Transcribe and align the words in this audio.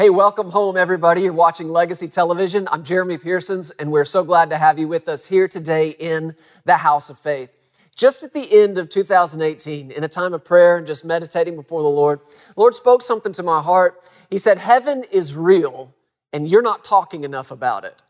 Hey, 0.00 0.10
welcome 0.10 0.50
home, 0.50 0.76
everybody. 0.76 1.22
You're 1.22 1.32
watching 1.32 1.68
Legacy 1.70 2.06
Television. 2.06 2.68
I'm 2.70 2.84
Jeremy 2.84 3.18
Pearsons, 3.18 3.72
and 3.80 3.90
we're 3.90 4.04
so 4.04 4.22
glad 4.22 4.48
to 4.50 4.56
have 4.56 4.78
you 4.78 4.86
with 4.86 5.08
us 5.08 5.26
here 5.26 5.48
today 5.48 5.88
in 5.88 6.36
the 6.64 6.76
House 6.76 7.10
of 7.10 7.18
Faith. 7.18 7.56
Just 7.96 8.22
at 8.22 8.32
the 8.32 8.46
end 8.62 8.78
of 8.78 8.90
2018, 8.90 9.90
in 9.90 10.04
a 10.04 10.08
time 10.08 10.34
of 10.34 10.44
prayer 10.44 10.76
and 10.76 10.86
just 10.86 11.04
meditating 11.04 11.56
before 11.56 11.82
the 11.82 11.88
Lord, 11.88 12.20
the 12.20 12.60
Lord 12.60 12.74
spoke 12.74 13.02
something 13.02 13.32
to 13.32 13.42
my 13.42 13.60
heart. 13.60 14.00
He 14.30 14.38
said, 14.38 14.58
Heaven 14.58 15.02
is 15.10 15.34
real, 15.34 15.92
and 16.32 16.48
you're 16.48 16.62
not 16.62 16.84
talking 16.84 17.24
enough 17.24 17.50
about 17.50 17.84
it. 17.84 18.00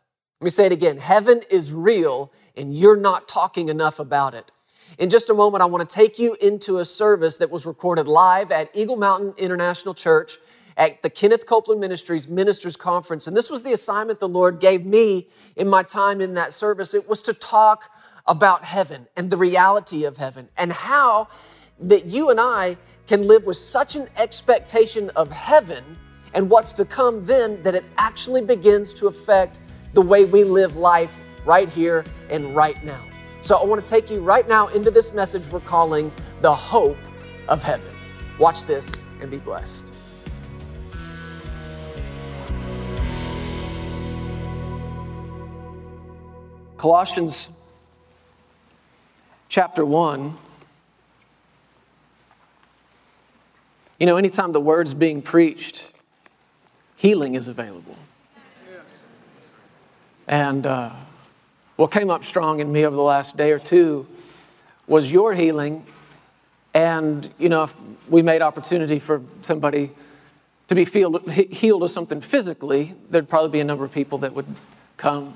Let 0.43 0.45
me 0.45 0.51
say 0.51 0.67
it 0.67 0.73
again 0.73 0.99
Heaven 0.99 1.41
is 1.51 1.73
real, 1.73 2.31
and 2.55 2.77
you're 2.77 2.99
not 2.99 3.29
talking 3.29 3.71
enough 3.71 3.99
about 3.99 4.35
it. 4.35 4.53
In 4.99 5.09
just 5.09 5.31
a 5.31 5.35
moment, 5.35 5.63
I 5.63 5.65
want 5.65 5.89
to 5.89 5.95
take 5.95 6.19
you 6.19 6.37
into 6.43 6.81
a 6.81 6.85
service 6.85 7.39
that 7.39 7.51
was 7.51 7.65
recorded 7.65 8.07
live 8.07 8.53
at 8.53 8.69
Eagle 8.75 8.97
Mountain 8.97 9.33
International 9.39 9.95
Church 9.95 10.37
at 10.79 11.03
the 11.03 11.11
Kenneth 11.11 11.45
Copeland 11.45 11.81
Ministries 11.81 12.29
Ministers 12.29 12.77
Conference. 12.77 13.27
And 13.27 13.37
this 13.37 13.51
was 13.51 13.65
the 13.65 13.73
assignment 13.73 14.21
the 14.21 14.29
Lord 14.29 14.61
gave 14.61 14.87
me 14.87 15.27
in 15.57 15.69
my 15.69 15.83
time 15.83 16.21
in 16.21 16.35
that 16.35 16.53
service. 16.53 16.95
It 16.95 17.09
was 17.09 17.21
to 17.23 17.35
talk 17.35 17.91
about 18.27 18.65
heaven 18.65 19.09
and 19.17 19.29
the 19.29 19.37
reality 19.37 20.05
of 20.05 20.17
heaven 20.19 20.49
and 20.57 20.73
how 20.73 21.29
that 21.81 22.07
you 22.07 22.31
and 22.31 22.39
I 22.39 22.77
can 23.09 23.27
live 23.27 23.45
with 23.45 23.57
such 23.57 23.97
an 23.97 24.09
expectation 24.17 25.11
of 25.17 25.33
heaven 25.33 25.85
and 26.35 26.49
what's 26.49 26.73
to 26.75 26.85
come 26.85 27.25
then 27.25 27.61
that 27.65 27.75
it 27.75 27.85
actually 27.97 28.43
begins 28.43 28.95
to 28.95 29.09
affect 29.09 29.59
the 29.95 30.03
way 30.03 30.25
we 30.25 30.45
live 30.45 30.77
life 30.77 31.21
right 31.45 31.69
here 31.69 32.05
and 32.31 32.55
right 32.55 32.83
now. 32.85 33.03
So 33.41 33.57
I 33.57 33.65
want 33.65 33.85
to 33.85 33.91
take 33.91 34.11
you 34.11 34.21
right 34.21 34.47
now 34.47 34.69
into 34.69 34.91
this 34.91 35.13
message 35.13 35.49
we're 35.49 35.61
calling 35.61 36.13
the 36.41 36.55
hope 36.55 36.99
of 37.49 37.63
heaven. 37.63 37.95
Watch 38.39 38.65
this 38.65 39.01
and 39.21 39.31
be 39.31 39.39
blessed. 39.39 39.98
Colossians 46.79 47.49
chapter 49.49 49.85
1. 49.85 50.33
You 53.99 54.07
know, 54.07 54.17
anytime 54.17 54.53
the 54.53 54.61
word's 54.61 54.95
being 54.95 55.21
preached, 55.21 55.91
healing 56.97 57.35
is 57.35 57.49
available. 57.49 57.97
And 60.29 60.65
uh, 60.67 60.91
what 61.75 61.91
came 61.91 62.11
up 62.11 62.23
strong 62.23 62.61
in 62.61 62.71
me 62.71 62.87
over 62.87 62.95
the 62.95 63.03
last 63.03 63.37
day 63.37 63.51
or 63.51 63.59
two 63.59 64.07
was 64.87 65.13
your 65.13 65.35
healing. 65.35 65.85
And, 66.75 67.29
you 67.39 67.49
know, 67.49 67.65
if 67.65 67.75
we 68.09 68.23
made 68.23 68.41
opportunity 68.41 69.01
for 69.01 69.21
somebody 69.43 69.91
to 70.69 70.77
be 70.77 70.85
healed 70.85 71.83
of 71.83 71.91
something 71.91 72.21
physically, 72.21 72.95
there'd 73.11 73.29
probably 73.29 73.51
be 73.51 73.59
a 73.59 73.65
number 73.65 73.85
of 73.85 73.93
people 73.93 74.19
that 74.19 74.33
would 74.33 74.47
come 74.97 75.35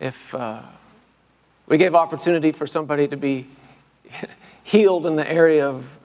if 0.00 0.34
uh, 0.34 0.62
we 1.66 1.76
gave 1.76 1.94
opportunity 1.94 2.52
for 2.52 2.66
somebody 2.66 3.06
to 3.06 3.16
be 3.16 3.46
healed 4.64 5.06
in 5.06 5.16
the 5.16 5.30
area 5.30 5.68
of 5.68 5.98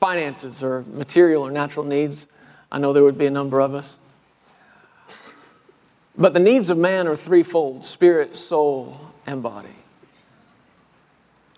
finances 0.00 0.64
or 0.64 0.84
material 0.92 1.46
or 1.46 1.50
natural 1.50 1.84
needs, 1.84 2.26
I 2.72 2.78
know 2.78 2.92
there 2.92 3.04
would 3.04 3.18
be 3.18 3.26
a 3.26 3.30
number 3.30 3.60
of 3.60 3.74
us. 3.74 3.98
But 6.16 6.32
the 6.32 6.40
needs 6.40 6.70
of 6.70 6.78
man 6.78 7.06
are 7.06 7.16
threefold 7.16 7.84
spirit, 7.84 8.36
soul, 8.36 8.96
and 9.26 9.42
body. 9.42 9.68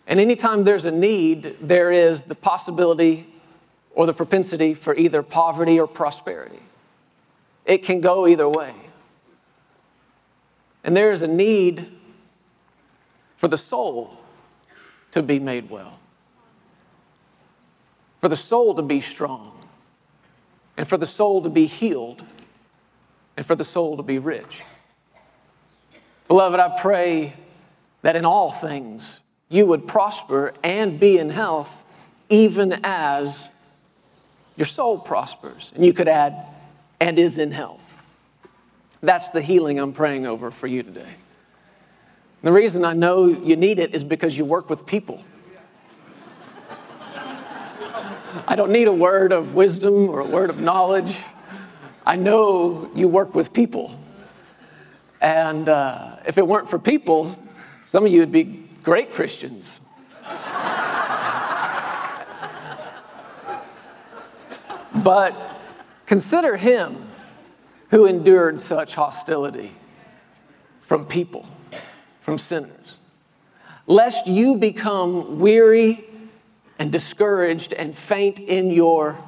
And 0.07 0.21
anytime 0.21 0.65
there's 0.65 0.85
a 0.85 0.91
need, 0.91 1.57
there 1.61 1.91
is 1.91 2.25
the 2.25 2.35
possibility 2.35 3.27
or 3.95 4.07
the 4.07 4.13
propensity 4.13 4.75
for 4.75 4.95
either 4.95 5.23
poverty 5.23 5.81
or 5.81 5.87
prosperity. 5.87 6.59
It 7.65 7.79
can 7.79 8.01
go 8.01 8.27
either 8.27 8.49
way. 8.49 8.75
And 10.85 10.97
there 10.97 11.11
is 11.11 11.23
a 11.23 11.27
need 11.27 11.87
for 13.37 13.49
the 13.49 13.59
soul 13.59 14.17
to 15.13 15.23
be 15.23 15.39
made 15.39 15.71
well, 15.71 15.99
for 18.21 18.29
the 18.29 18.37
soul 18.37 18.75
to 18.75 18.83
be 18.83 19.01
strong, 19.01 19.67
and 20.77 20.87
for 20.87 20.97
the 20.97 21.07
soul 21.07 21.43
to 21.43 21.49
be 21.49 21.67
healed, 21.67 22.23
and 23.37 23.47
for 23.47 23.55
the 23.55 23.65
soul 23.65 23.97
to 23.97 24.03
be 24.03 24.19
rich. 24.19 24.63
Beloved, 26.29 26.61
I 26.61 26.79
pray 26.81 27.35
that 28.03 28.17
in 28.17 28.25
all 28.25 28.51
things 28.51 29.21
you 29.49 29.67
would 29.67 29.87
prosper 29.87 30.53
and 30.63 31.01
be 31.01 31.19
in 31.19 31.31
health, 31.31 31.85
even 32.29 32.81
as 32.85 33.49
your 34.57 34.67
soul 34.67 34.99
prospers. 34.99 35.73
And 35.75 35.85
you 35.85 35.93
could 35.93 36.09
add, 36.09 36.45
and 37.01 37.19
is 37.19 37.39
in 37.39 37.53
health. 37.53 37.94
That's 39.05 39.29
the 39.29 39.43
healing 39.43 39.79
I'm 39.79 39.93
praying 39.93 40.27
over 40.27 40.51
for 40.51 40.67
you 40.67 40.83
today. 40.83 41.15
The 42.43 42.51
reason 42.51 42.87
I 42.87 42.95
know 42.95 43.27
you 43.27 43.55
need 43.55 43.79
it 43.79 43.95
is 43.95 44.03
because 44.03 44.39
you 44.39 44.47
work 44.47 44.71
with 44.71 44.87
people. 44.87 45.23
I 48.49 48.57
don't 48.57 48.73
need 48.73 48.89
a 48.89 48.93
word 48.95 49.31
of 49.31 49.55
wisdom 49.55 50.09
or 50.09 50.21
a 50.21 50.25
word 50.25 50.49
of 50.49 50.59
knowledge. 50.59 51.15
I 52.07 52.17
know 52.17 52.91
you 52.95 53.07
work 53.07 53.35
with 53.35 53.53
people. 53.53 53.95
And 55.21 55.69
uh, 55.69 56.17
if 56.27 56.39
it 56.39 56.47
weren't 56.47 56.71
for 56.71 56.79
people, 56.79 57.39
some 57.85 58.07
of 58.07 58.13
you 58.13 58.21
would 58.21 58.33
be 58.33 58.65
great 58.83 59.13
Christians. 59.13 59.81
but 65.03 65.35
consider 66.07 66.57
him 66.57 67.04
who 67.91 68.07
endured 68.07 68.59
such 68.59 68.95
hostility 68.95 69.73
from 70.81 71.07
people, 71.07 71.47
from 72.21 72.39
sinners, 72.39 72.99
lest 73.87 74.27
you 74.27 74.57
become 74.57 75.39
weary 75.39 76.05
and 76.79 76.91
discouraged 76.91 77.73
and 77.73 77.95
faint 77.95 78.39
in 78.39 78.71
your, 78.71 79.19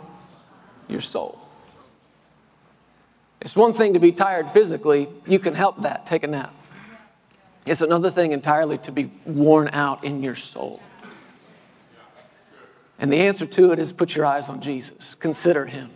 your 0.89 1.01
soul. 1.01 1.39
It's 3.41 3.55
one 3.55 3.73
thing 3.73 3.95
to 3.95 4.01
be 4.01 4.13
tired 4.13 4.51
physically, 4.51 5.09
you 5.27 5.39
can 5.39 5.55
help 5.55 5.83
that, 5.83 6.07
take 6.07 6.25
a 6.25 6.27
nap. 6.27 6.53
It's 7.65 7.81
another 7.81 8.11
thing 8.11 8.33
entirely 8.33 8.79
to 8.79 8.93
be 8.93 9.11
worn 9.25 9.69
out 9.69 10.05
in 10.05 10.23
your 10.23 10.35
soul. 10.35 10.81
And 12.99 13.13
the 13.13 13.19
answer 13.19 13.45
to 13.45 13.73
it 13.73 13.79
is 13.79 13.93
put 13.93 14.15
your 14.15 14.25
eyes 14.25 14.49
on 14.49 14.61
Jesus, 14.61 15.15
consider 15.15 15.67
him. 15.67 15.91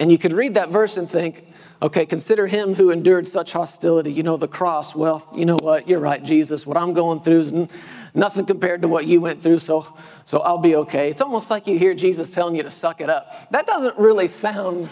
And 0.00 0.12
you 0.12 0.18
could 0.18 0.32
read 0.32 0.54
that 0.54 0.70
verse 0.70 0.96
and 0.96 1.08
think, 1.08 1.44
okay, 1.82 2.06
consider 2.06 2.46
him 2.46 2.74
who 2.74 2.90
endured 2.90 3.26
such 3.26 3.52
hostility. 3.52 4.12
You 4.12 4.22
know, 4.22 4.36
the 4.36 4.48
cross. 4.48 4.94
Well, 4.94 5.26
you 5.34 5.44
know 5.44 5.56
what? 5.60 5.88
You're 5.88 6.00
right, 6.00 6.22
Jesus. 6.22 6.66
What 6.66 6.76
I'm 6.76 6.92
going 6.92 7.20
through 7.20 7.40
is 7.40 7.68
nothing 8.14 8.46
compared 8.46 8.82
to 8.82 8.88
what 8.88 9.06
you 9.06 9.20
went 9.20 9.42
through, 9.42 9.58
so, 9.58 9.96
so 10.24 10.40
I'll 10.40 10.58
be 10.58 10.76
okay. 10.76 11.08
It's 11.08 11.20
almost 11.20 11.50
like 11.50 11.66
you 11.66 11.78
hear 11.78 11.94
Jesus 11.94 12.30
telling 12.30 12.54
you 12.54 12.62
to 12.62 12.70
suck 12.70 13.00
it 13.00 13.10
up. 13.10 13.50
That 13.50 13.66
doesn't 13.66 13.98
really 13.98 14.28
sound 14.28 14.88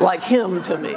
like 0.00 0.22
him 0.22 0.62
to 0.64 0.76
me. 0.76 0.94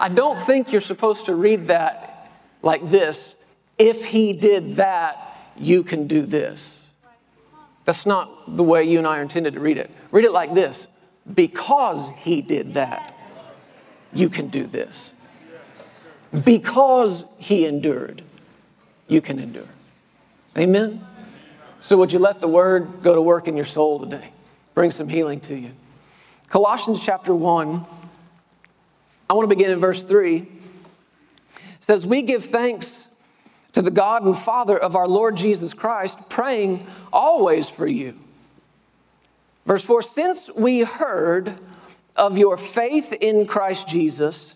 I 0.00 0.08
don't 0.08 0.38
think 0.40 0.72
you're 0.72 0.80
supposed 0.80 1.26
to 1.26 1.34
read 1.34 1.66
that 1.66 2.30
like 2.62 2.88
this 2.88 3.36
if 3.78 4.04
he 4.04 4.32
did 4.32 4.76
that, 4.76 5.36
you 5.56 5.82
can 5.82 6.06
do 6.06 6.22
this. 6.22 6.86
That's 7.84 8.06
not 8.06 8.56
the 8.56 8.62
way 8.62 8.84
you 8.84 8.98
and 8.98 9.06
I 9.06 9.18
are 9.18 9.22
intended 9.22 9.54
to 9.54 9.60
read 9.60 9.76
it. 9.76 9.90
Read 10.12 10.24
it 10.24 10.32
like 10.32 10.54
this 10.54 10.86
because 11.32 12.10
he 12.10 12.42
did 12.42 12.74
that, 12.74 13.14
you 14.12 14.28
can 14.28 14.48
do 14.48 14.66
this. 14.66 15.10
Because 16.44 17.24
he 17.38 17.66
endured, 17.66 18.22
you 19.06 19.20
can 19.20 19.38
endure. 19.38 19.68
Amen? 20.56 21.04
So, 21.80 21.96
would 21.98 22.12
you 22.12 22.18
let 22.18 22.40
the 22.40 22.48
word 22.48 23.00
go 23.02 23.14
to 23.14 23.20
work 23.20 23.48
in 23.48 23.56
your 23.56 23.66
soul 23.66 24.00
today? 24.00 24.30
Bring 24.74 24.90
some 24.90 25.08
healing 25.08 25.40
to 25.40 25.58
you. 25.58 25.70
Colossians 26.48 27.04
chapter 27.04 27.34
1, 27.34 27.84
I 29.28 29.34
want 29.34 29.48
to 29.48 29.54
begin 29.54 29.70
in 29.70 29.78
verse 29.78 30.04
3. 30.04 30.36
It 30.36 30.46
says, 31.80 32.06
We 32.06 32.22
give 32.22 32.44
thanks 32.44 33.08
to 33.72 33.82
the 33.82 33.90
God 33.90 34.22
and 34.24 34.36
Father 34.36 34.78
of 34.78 34.94
our 34.96 35.06
Lord 35.06 35.36
Jesus 35.36 35.74
Christ, 35.74 36.28
praying 36.28 36.86
always 37.12 37.68
for 37.68 37.86
you 37.86 38.18
Verse 39.72 39.84
4 39.84 40.02
Since 40.02 40.50
we 40.54 40.80
heard 40.80 41.58
of 42.14 42.36
your 42.36 42.58
faith 42.58 43.10
in 43.10 43.46
Christ 43.46 43.88
Jesus 43.88 44.54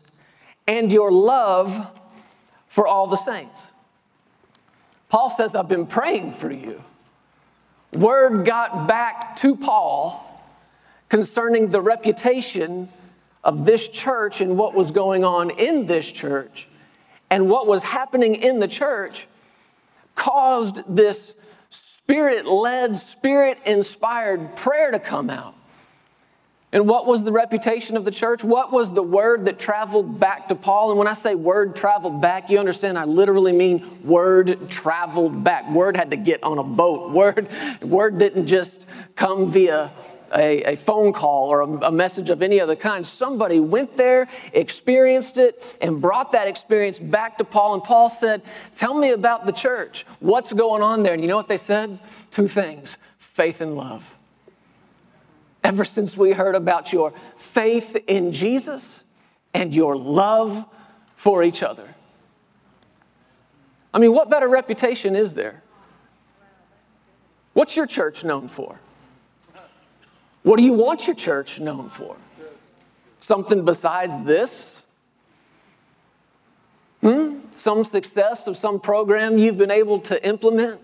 and 0.66 0.92
your 0.92 1.10
love 1.10 1.90
for 2.66 2.86
all 2.86 3.06
the 3.06 3.16
saints. 3.16 3.70
Paul 5.08 5.30
says, 5.30 5.54
I've 5.54 5.70
been 5.70 5.86
praying 5.86 6.32
for 6.32 6.52
you. 6.52 6.82
Word 7.94 8.44
got 8.44 8.86
back 8.86 9.36
to 9.36 9.56
Paul 9.56 10.44
concerning 11.08 11.68
the 11.68 11.80
reputation 11.80 12.90
of 13.42 13.64
this 13.64 13.88
church 13.88 14.42
and 14.42 14.58
what 14.58 14.74
was 14.74 14.90
going 14.90 15.24
on 15.24 15.48
in 15.48 15.86
this 15.86 16.12
church 16.12 16.68
and 17.30 17.48
what 17.48 17.66
was 17.66 17.84
happening 17.84 18.34
in 18.34 18.60
the 18.60 18.68
church 18.68 19.28
caused 20.14 20.82
this 20.94 21.34
spirit 22.06 22.47
led, 22.47 22.97
spirit 22.97 23.58
inspired 23.67 24.55
prayer 24.55 24.93
to 24.93 25.00
come 25.00 25.29
out. 25.29 25.56
And 26.73 26.87
what 26.87 27.05
was 27.05 27.25
the 27.25 27.32
reputation 27.32 27.97
of 27.97 28.05
the 28.05 28.12
church? 28.12 28.44
What 28.44 28.70
was 28.70 28.93
the 28.93 29.03
word 29.03 29.47
that 29.47 29.58
traveled 29.58 30.20
back 30.20 30.47
to 30.49 30.55
Paul? 30.55 30.91
And 30.91 30.99
when 30.99 31.08
I 31.08 31.14
say 31.14 31.35
word 31.35 31.75
traveled 31.75 32.23
back, 32.23 32.49
you 32.49 32.61
understand 32.61 32.97
I 32.97 33.06
literally 33.06 33.53
mean 33.53 34.05
word 34.05 34.69
traveled 34.69 35.43
back. 35.43 35.69
Word 35.69 35.97
had 35.97 36.11
to 36.11 36.17
get 36.17 36.44
on 36.44 36.58
a 36.58 36.62
boat. 36.62 37.11
Word, 37.11 37.49
word 37.82 38.19
didn't 38.19 38.47
just 38.47 38.87
come 39.17 39.49
via 39.49 39.91
a, 40.34 40.62
a, 40.73 40.76
phone 40.76 41.12
call 41.12 41.49
or 41.49 41.61
a, 41.61 41.67
a, 41.87 41.93
message 41.93 42.31
of 42.31 42.43
any 42.43 42.61
other 42.61 42.76
kind. 42.76 43.06
Somebody 43.06 43.61
went 43.61 43.96
there, 43.96 44.28
experienced 44.52 45.38
it, 45.38 45.78
and 45.81 46.00
brought 46.00 46.32
that 46.32 46.49
experience 46.49 46.99
back 46.99 47.38
to 47.38 47.44
Paul. 47.44 47.75
And 47.75 47.84
Paul 47.84 48.08
said, 48.08 48.43
Tell 48.75 48.94
me 48.94 49.11
about 49.11 49.46
the 49.46 49.52
church. 49.52 50.05
What's 50.20 50.52
going 50.52 50.82
on 50.82 51.02
there? 51.02 51.12
And 51.12 51.23
you 51.23 51.28
know 51.28 51.37
what 51.37 51.49
they 51.49 51.56
said? 51.56 51.99
Two 52.31 52.49
things 52.49 52.99
faith 53.19 53.61
and 53.61 53.76
love. 53.76 54.14
Ever 55.62 55.84
since 55.84 56.17
we 56.17 56.32
heard 56.32 56.55
about 56.55 56.93
your 56.93 57.12
faith 57.37 57.96
in 58.06 58.32
Jesus 58.32 59.02
and 59.52 59.75
your 59.75 59.96
love 59.96 60.64
for 61.17 61.43
each 61.43 61.62
other. 61.62 61.94
I 63.93 63.99
mean, 63.99 64.12
what 64.12 64.28
better 64.31 64.49
reputation 64.49 65.17
is 65.17 65.34
there? 65.34 65.62
What's 67.55 67.75
your 67.75 67.87
church 67.87 68.23
known 68.23 68.49
for? 68.49 68.78
What 70.46 70.58
do 70.58 70.62
you 70.62 70.75
want 70.75 71.08
your 71.08 71.16
church 71.16 71.58
known 71.58 71.88
for? 71.88 72.16
Something 73.19 73.64
besides 73.64 74.22
this? 74.22 74.81
Hmm? 77.00 77.40
Some 77.52 77.82
success 77.82 78.46
of 78.46 78.56
some 78.56 78.78
program 78.78 79.38
you've 79.38 79.58
been 79.58 79.72
able 79.72 79.98
to 80.02 80.25
implement? 80.25 80.78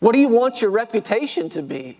What 0.00 0.12
do 0.14 0.20
you 0.20 0.28
want 0.28 0.62
your 0.62 0.70
reputation 0.70 1.50
to 1.50 1.60
be? 1.60 1.98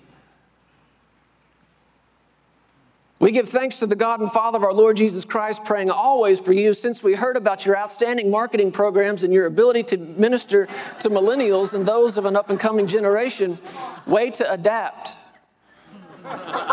We 3.19 3.31
give 3.31 3.51
thanks 3.51 3.79
to 3.81 3.87
the 3.87 3.95
God 3.95 4.21
and 4.21 4.33
Father 4.33 4.57
of 4.57 4.65
our 4.65 4.73
Lord 4.73 4.97
Jesus 4.97 5.27
Christ, 5.27 5.67
praying 5.67 5.91
always 5.91 6.41
for 6.41 6.55
you, 6.55 6.73
since 6.73 7.03
we 7.03 7.13
heard 7.13 7.37
about 7.37 7.67
your 7.67 7.77
outstanding 7.77 8.31
marketing 8.31 8.73
programs 8.73 9.25
and 9.25 9.35
your 9.35 9.45
ability 9.45 9.83
to 9.83 9.99
minister 9.99 10.69
to 11.01 11.11
millennials 11.11 11.75
and 11.75 11.85
those 11.85 12.17
of 12.17 12.25
an 12.25 12.35
up 12.35 12.49
and 12.49 12.59
coming 12.59 12.87
generation. 12.87 13.59
Way 14.07 14.31
to 14.31 14.51
adapt. 14.51 15.18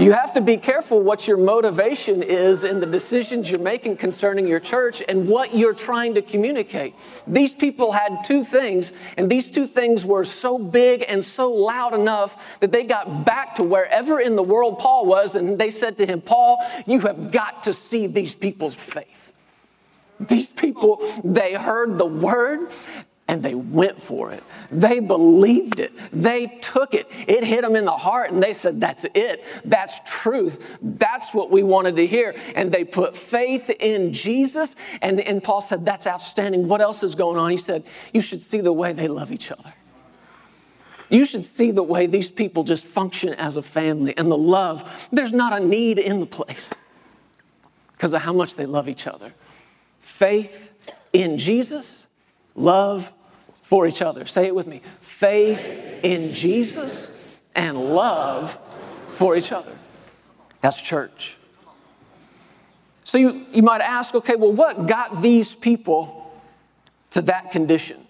You 0.00 0.12
have 0.12 0.32
to 0.32 0.40
be 0.40 0.56
careful 0.56 1.02
what 1.02 1.28
your 1.28 1.36
motivation 1.36 2.22
is 2.22 2.64
in 2.64 2.80
the 2.80 2.86
decisions 2.86 3.50
you're 3.50 3.60
making 3.60 3.98
concerning 3.98 4.48
your 4.48 4.58
church 4.58 5.02
and 5.06 5.28
what 5.28 5.54
you're 5.54 5.74
trying 5.74 6.14
to 6.14 6.22
communicate. 6.22 6.94
These 7.26 7.52
people 7.52 7.92
had 7.92 8.24
two 8.24 8.42
things, 8.42 8.94
and 9.18 9.30
these 9.30 9.50
two 9.50 9.66
things 9.66 10.06
were 10.06 10.24
so 10.24 10.58
big 10.58 11.04
and 11.06 11.22
so 11.22 11.52
loud 11.52 11.92
enough 11.92 12.58
that 12.60 12.72
they 12.72 12.84
got 12.84 13.26
back 13.26 13.56
to 13.56 13.62
wherever 13.62 14.18
in 14.20 14.36
the 14.36 14.42
world 14.42 14.78
Paul 14.78 15.04
was, 15.04 15.34
and 15.34 15.58
they 15.58 15.68
said 15.68 15.98
to 15.98 16.06
him, 16.06 16.22
Paul, 16.22 16.64
you 16.86 17.00
have 17.00 17.30
got 17.30 17.64
to 17.64 17.74
see 17.74 18.06
these 18.06 18.34
people's 18.34 18.74
faith. 18.74 19.34
These 20.18 20.52
people, 20.52 21.02
they 21.22 21.52
heard 21.52 21.98
the 21.98 22.06
word 22.06 22.70
and 23.30 23.44
they 23.44 23.54
went 23.54 24.02
for 24.02 24.32
it. 24.32 24.42
They 24.72 24.98
believed 24.98 25.78
it. 25.78 25.92
They 26.12 26.58
took 26.60 26.94
it. 26.94 27.08
It 27.28 27.44
hit 27.44 27.62
them 27.62 27.76
in 27.76 27.84
the 27.84 27.92
heart 27.92 28.32
and 28.32 28.42
they 28.42 28.52
said, 28.52 28.80
That's 28.80 29.06
it. 29.14 29.44
That's 29.64 30.00
truth. 30.04 30.76
That's 30.82 31.32
what 31.32 31.48
we 31.48 31.62
wanted 31.62 31.94
to 31.94 32.06
hear. 32.08 32.34
And 32.56 32.72
they 32.72 32.82
put 32.82 33.14
faith 33.14 33.70
in 33.70 34.12
Jesus. 34.12 34.74
And, 35.00 35.20
and 35.20 35.44
Paul 35.44 35.60
said, 35.60 35.84
That's 35.84 36.08
outstanding. 36.08 36.66
What 36.66 36.80
else 36.80 37.04
is 37.04 37.14
going 37.14 37.38
on? 37.38 37.52
He 37.52 37.56
said, 37.56 37.84
You 38.12 38.20
should 38.20 38.42
see 38.42 38.60
the 38.60 38.72
way 38.72 38.92
they 38.92 39.06
love 39.06 39.30
each 39.30 39.52
other. 39.52 39.72
You 41.08 41.24
should 41.24 41.44
see 41.44 41.70
the 41.70 41.84
way 41.84 42.06
these 42.06 42.30
people 42.30 42.64
just 42.64 42.84
function 42.84 43.34
as 43.34 43.56
a 43.56 43.62
family 43.62 44.12
and 44.18 44.28
the 44.28 44.36
love. 44.38 45.08
There's 45.12 45.32
not 45.32 45.56
a 45.56 45.64
need 45.64 46.00
in 46.00 46.18
the 46.18 46.26
place 46.26 46.74
because 47.92 48.12
of 48.12 48.22
how 48.22 48.32
much 48.32 48.56
they 48.56 48.66
love 48.66 48.88
each 48.88 49.06
other. 49.06 49.32
Faith 50.00 50.72
in 51.12 51.38
Jesus, 51.38 52.08
love 52.56 53.12
for 53.70 53.86
each 53.86 54.02
other. 54.02 54.26
Say 54.26 54.46
it 54.46 54.54
with 54.54 54.66
me 54.66 54.80
faith 54.98 56.02
in 56.02 56.32
Jesus 56.32 57.36
and 57.54 57.78
love 57.78 58.58
for 59.12 59.36
each 59.36 59.52
other. 59.52 59.70
That's 60.60 60.82
church. 60.82 61.36
So 63.04 63.16
you, 63.16 63.46
you 63.52 63.62
might 63.62 63.80
ask, 63.80 64.12
okay, 64.16 64.34
well, 64.34 64.52
what 64.52 64.88
got 64.88 65.22
these 65.22 65.54
people 65.54 66.34
to 67.10 67.22
that 67.22 67.52
condition? 67.52 68.04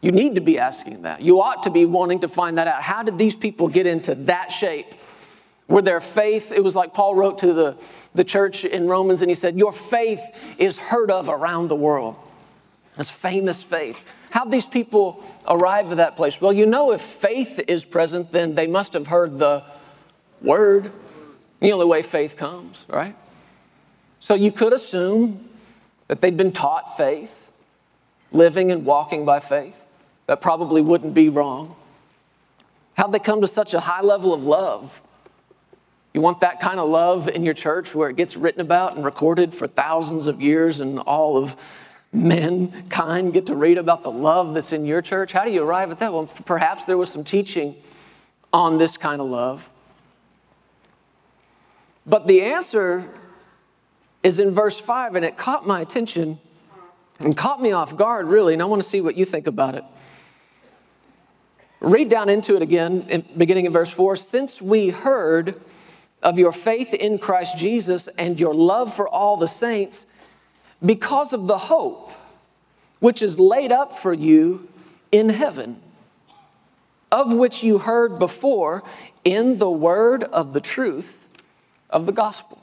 You 0.00 0.10
need 0.10 0.34
to 0.34 0.40
be 0.40 0.58
asking 0.58 1.02
that. 1.02 1.22
You 1.22 1.40
ought 1.40 1.62
to 1.62 1.70
be 1.70 1.84
wanting 1.84 2.18
to 2.20 2.28
find 2.28 2.58
that 2.58 2.66
out. 2.66 2.82
How 2.82 3.04
did 3.04 3.18
these 3.18 3.36
people 3.36 3.68
get 3.68 3.86
into 3.86 4.16
that 4.16 4.50
shape? 4.50 4.92
Were 5.68 5.82
their 5.82 6.00
faith, 6.00 6.50
it 6.50 6.64
was 6.64 6.74
like 6.74 6.92
Paul 6.92 7.14
wrote 7.14 7.38
to 7.38 7.52
the, 7.52 7.76
the 8.16 8.24
church 8.24 8.64
in 8.64 8.88
Romans 8.88 9.22
and 9.22 9.30
he 9.30 9.36
said, 9.36 9.56
Your 9.56 9.72
faith 9.72 10.22
is 10.58 10.76
heard 10.76 11.12
of 11.12 11.28
around 11.28 11.68
the 11.68 11.76
world. 11.76 12.16
This 12.96 13.10
famous 13.10 13.62
faith. 13.62 14.04
How'd 14.36 14.50
these 14.50 14.66
people 14.66 15.24
arrive 15.48 15.92
at 15.92 15.96
that 15.96 16.14
place? 16.14 16.42
Well, 16.42 16.52
you 16.52 16.66
know, 16.66 16.92
if 16.92 17.00
faith 17.00 17.58
is 17.68 17.86
present, 17.86 18.32
then 18.32 18.54
they 18.54 18.66
must 18.66 18.92
have 18.92 19.06
heard 19.06 19.38
the 19.38 19.62
word. 20.42 20.92
The 21.60 21.72
only 21.72 21.86
way 21.86 22.02
faith 22.02 22.36
comes, 22.36 22.84
right? 22.86 23.16
So 24.20 24.34
you 24.34 24.52
could 24.52 24.74
assume 24.74 25.48
that 26.08 26.20
they'd 26.20 26.36
been 26.36 26.52
taught 26.52 26.98
faith, 26.98 27.50
living 28.30 28.70
and 28.70 28.84
walking 28.84 29.24
by 29.24 29.40
faith. 29.40 29.86
That 30.26 30.42
probably 30.42 30.82
wouldn't 30.82 31.14
be 31.14 31.30
wrong. 31.30 31.74
How'd 32.98 33.12
they 33.12 33.18
come 33.18 33.40
to 33.40 33.46
such 33.46 33.72
a 33.72 33.80
high 33.80 34.02
level 34.02 34.34
of 34.34 34.44
love? 34.44 35.00
You 36.12 36.20
want 36.20 36.40
that 36.40 36.60
kind 36.60 36.78
of 36.78 36.90
love 36.90 37.26
in 37.26 37.42
your 37.42 37.54
church 37.54 37.94
where 37.94 38.10
it 38.10 38.16
gets 38.16 38.36
written 38.36 38.60
about 38.60 38.96
and 38.96 39.02
recorded 39.02 39.54
for 39.54 39.66
thousands 39.66 40.26
of 40.26 40.42
years 40.42 40.80
and 40.80 40.98
all 40.98 41.38
of 41.38 41.56
mankind 42.12 43.32
get 43.32 43.46
to 43.46 43.54
read 43.54 43.78
about 43.78 44.02
the 44.02 44.10
love 44.10 44.54
that's 44.54 44.72
in 44.72 44.84
your 44.84 45.02
church? 45.02 45.32
How 45.32 45.44
do 45.44 45.50
you 45.50 45.62
arrive 45.62 45.90
at 45.90 45.98
that? 45.98 46.12
Well, 46.12 46.26
perhaps 46.44 46.84
there 46.84 46.96
was 46.96 47.10
some 47.10 47.24
teaching 47.24 47.76
on 48.52 48.78
this 48.78 48.96
kind 48.96 49.20
of 49.20 49.28
love. 49.28 49.68
But 52.06 52.26
the 52.26 52.42
answer 52.42 53.08
is 54.22 54.38
in 54.38 54.50
verse 54.50 54.78
5, 54.78 55.16
and 55.16 55.24
it 55.24 55.36
caught 55.36 55.66
my 55.66 55.80
attention 55.80 56.38
and 57.20 57.36
caught 57.36 57.60
me 57.60 57.72
off 57.72 57.96
guard, 57.96 58.26
really, 58.26 58.52
and 58.52 58.62
I 58.62 58.66
want 58.66 58.82
to 58.82 58.88
see 58.88 59.00
what 59.00 59.16
you 59.16 59.24
think 59.24 59.46
about 59.46 59.74
it. 59.74 59.84
Read 61.80 62.08
down 62.08 62.28
into 62.28 62.56
it 62.56 62.62
again, 62.62 63.06
in, 63.08 63.24
beginning 63.36 63.66
in 63.66 63.72
verse 63.72 63.90
4. 63.90 64.16
Since 64.16 64.62
we 64.62 64.88
heard 64.88 65.60
of 66.22 66.38
your 66.38 66.52
faith 66.52 66.94
in 66.94 67.18
Christ 67.18 67.56
Jesus 67.56 68.08
and 68.08 68.40
your 68.40 68.54
love 68.54 68.92
for 68.92 69.08
all 69.08 69.36
the 69.36 69.48
saints, 69.48 70.06
because 70.84 71.32
of 71.32 71.46
the 71.46 71.58
hope 71.58 72.10
which 73.00 73.22
is 73.22 73.38
laid 73.38 73.72
up 73.72 73.92
for 73.92 74.12
you 74.12 74.68
in 75.12 75.28
heaven, 75.28 75.80
of 77.12 77.32
which 77.32 77.62
you 77.62 77.78
heard 77.78 78.18
before 78.18 78.82
in 79.24 79.58
the 79.58 79.70
word 79.70 80.24
of 80.24 80.52
the 80.52 80.60
truth 80.60 81.28
of 81.90 82.06
the 82.06 82.12
gospel. 82.12 82.60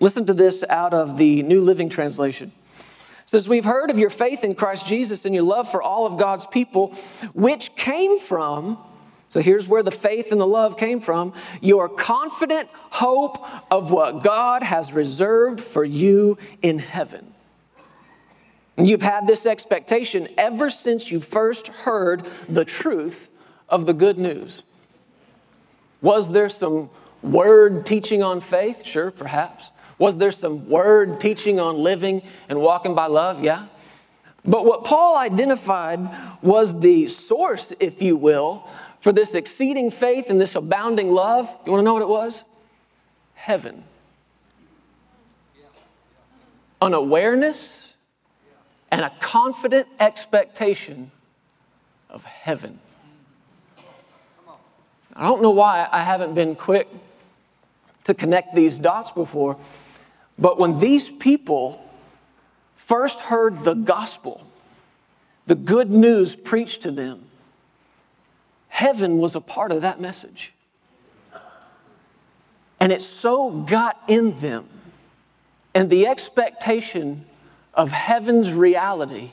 Listen 0.00 0.24
to 0.26 0.34
this 0.34 0.64
out 0.68 0.94
of 0.94 1.18
the 1.18 1.42
New 1.42 1.60
Living 1.60 1.88
Translation. 1.88 2.52
It 2.78 3.28
says, 3.28 3.48
We've 3.48 3.64
heard 3.64 3.90
of 3.90 3.98
your 3.98 4.10
faith 4.10 4.44
in 4.44 4.54
Christ 4.54 4.86
Jesus 4.86 5.24
and 5.24 5.34
your 5.34 5.44
love 5.44 5.70
for 5.70 5.82
all 5.82 6.06
of 6.06 6.16
God's 6.16 6.46
people, 6.46 6.94
which 7.34 7.74
came 7.74 8.18
from 8.18 8.78
so 9.38 9.42
here's 9.42 9.68
where 9.68 9.84
the 9.84 9.92
faith 9.92 10.32
and 10.32 10.40
the 10.40 10.46
love 10.48 10.76
came 10.76 10.98
from 10.98 11.32
your 11.60 11.88
confident 11.88 12.68
hope 12.72 13.38
of 13.70 13.92
what 13.92 14.24
God 14.24 14.64
has 14.64 14.92
reserved 14.92 15.60
for 15.60 15.84
you 15.84 16.38
in 16.60 16.80
heaven. 16.80 17.32
You've 18.76 19.00
had 19.00 19.28
this 19.28 19.46
expectation 19.46 20.26
ever 20.36 20.70
since 20.70 21.12
you 21.12 21.20
first 21.20 21.68
heard 21.68 22.24
the 22.48 22.64
truth 22.64 23.28
of 23.68 23.86
the 23.86 23.92
good 23.92 24.18
news. 24.18 24.64
Was 26.02 26.32
there 26.32 26.48
some 26.48 26.90
word 27.22 27.86
teaching 27.86 28.24
on 28.24 28.40
faith? 28.40 28.84
Sure, 28.84 29.12
perhaps. 29.12 29.70
Was 30.00 30.18
there 30.18 30.32
some 30.32 30.68
word 30.68 31.20
teaching 31.20 31.60
on 31.60 31.78
living 31.78 32.22
and 32.48 32.60
walking 32.60 32.96
by 32.96 33.06
love? 33.06 33.44
Yeah. 33.44 33.66
But 34.44 34.64
what 34.64 34.82
Paul 34.82 35.16
identified 35.16 36.10
was 36.42 36.80
the 36.80 37.06
source, 37.06 37.72
if 37.78 38.02
you 38.02 38.16
will, 38.16 38.68
for 39.00 39.12
this 39.12 39.34
exceeding 39.34 39.90
faith 39.90 40.30
and 40.30 40.40
this 40.40 40.56
abounding 40.56 41.12
love, 41.12 41.48
you 41.64 41.72
want 41.72 41.80
to 41.80 41.84
know 41.84 41.94
what 41.94 42.02
it 42.02 42.08
was? 42.08 42.44
Heaven. 43.34 43.84
An 46.80 46.94
awareness 46.94 47.94
and 48.90 49.02
a 49.02 49.12
confident 49.20 49.86
expectation 50.00 51.10
of 52.10 52.24
heaven. 52.24 52.78
I 55.14 55.22
don't 55.22 55.42
know 55.42 55.50
why 55.50 55.88
I 55.90 56.02
haven't 56.02 56.34
been 56.34 56.54
quick 56.54 56.88
to 58.04 58.14
connect 58.14 58.54
these 58.54 58.78
dots 58.78 59.10
before, 59.10 59.58
but 60.38 60.58
when 60.58 60.78
these 60.78 61.10
people 61.10 61.84
first 62.74 63.20
heard 63.20 63.60
the 63.60 63.74
gospel, 63.74 64.46
the 65.46 65.56
good 65.56 65.90
news 65.90 66.36
preached 66.36 66.82
to 66.82 66.90
them, 66.90 67.27
heaven 68.78 69.18
was 69.18 69.34
a 69.34 69.40
part 69.40 69.72
of 69.72 69.82
that 69.82 70.00
message. 70.00 70.52
And 72.78 72.92
it 72.92 73.02
so 73.02 73.50
got 73.50 74.00
in 74.06 74.38
them, 74.38 74.68
and 75.74 75.90
the 75.90 76.06
expectation 76.06 77.26
of 77.74 77.90
heaven's 77.90 78.52
reality, 78.52 79.32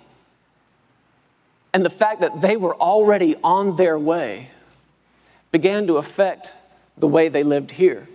and 1.76 1.86
the 1.86 1.92
fact 1.92 2.22
that 2.22 2.42
they 2.42 2.58
were 2.58 2.76
already 2.76 3.36
on 3.44 3.76
their 3.76 4.00
way, 4.00 4.50
began 5.52 5.86
to 5.86 5.98
affect 5.98 6.52
the 6.98 7.08
way 7.08 7.30
they 7.30 7.44
lived 7.44 7.70
here. 7.70 8.08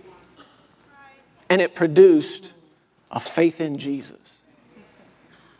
And 1.49 1.61
it 1.61 1.75
produced 1.75 2.51
a 3.09 3.21
faith 3.21 3.61
in 3.61 3.77
Jesus, 3.77 4.39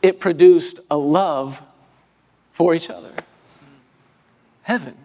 it 0.01 0.19
produced 0.19 0.81
a 0.91 0.97
love 0.97 1.61
for 2.51 2.75
each 2.75 2.89
other. 2.89 3.13
Heaven. 4.63 4.97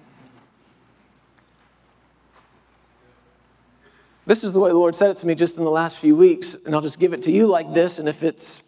This 4.27 4.43
is 4.43 4.53
the 4.53 4.61
way 4.61 4.71
the 4.71 4.77
Lord 4.77 4.97
said 4.97 5.11
it 5.11 5.17
to 5.19 5.27
me 5.27 5.37
just 5.37 5.57
in 5.57 5.65
the 5.65 5.71
last 5.71 5.99
few 5.99 6.17
weeks, 6.17 6.55
and 6.67 6.75
I'll 6.75 6.81
just 6.81 6.99
give 6.99 7.13
it 7.13 7.23
to 7.23 7.33
you 7.33 7.47
like 7.47 7.73
this, 7.73 8.01
and 8.01 8.09
if 8.09 8.25
it's 8.25 8.63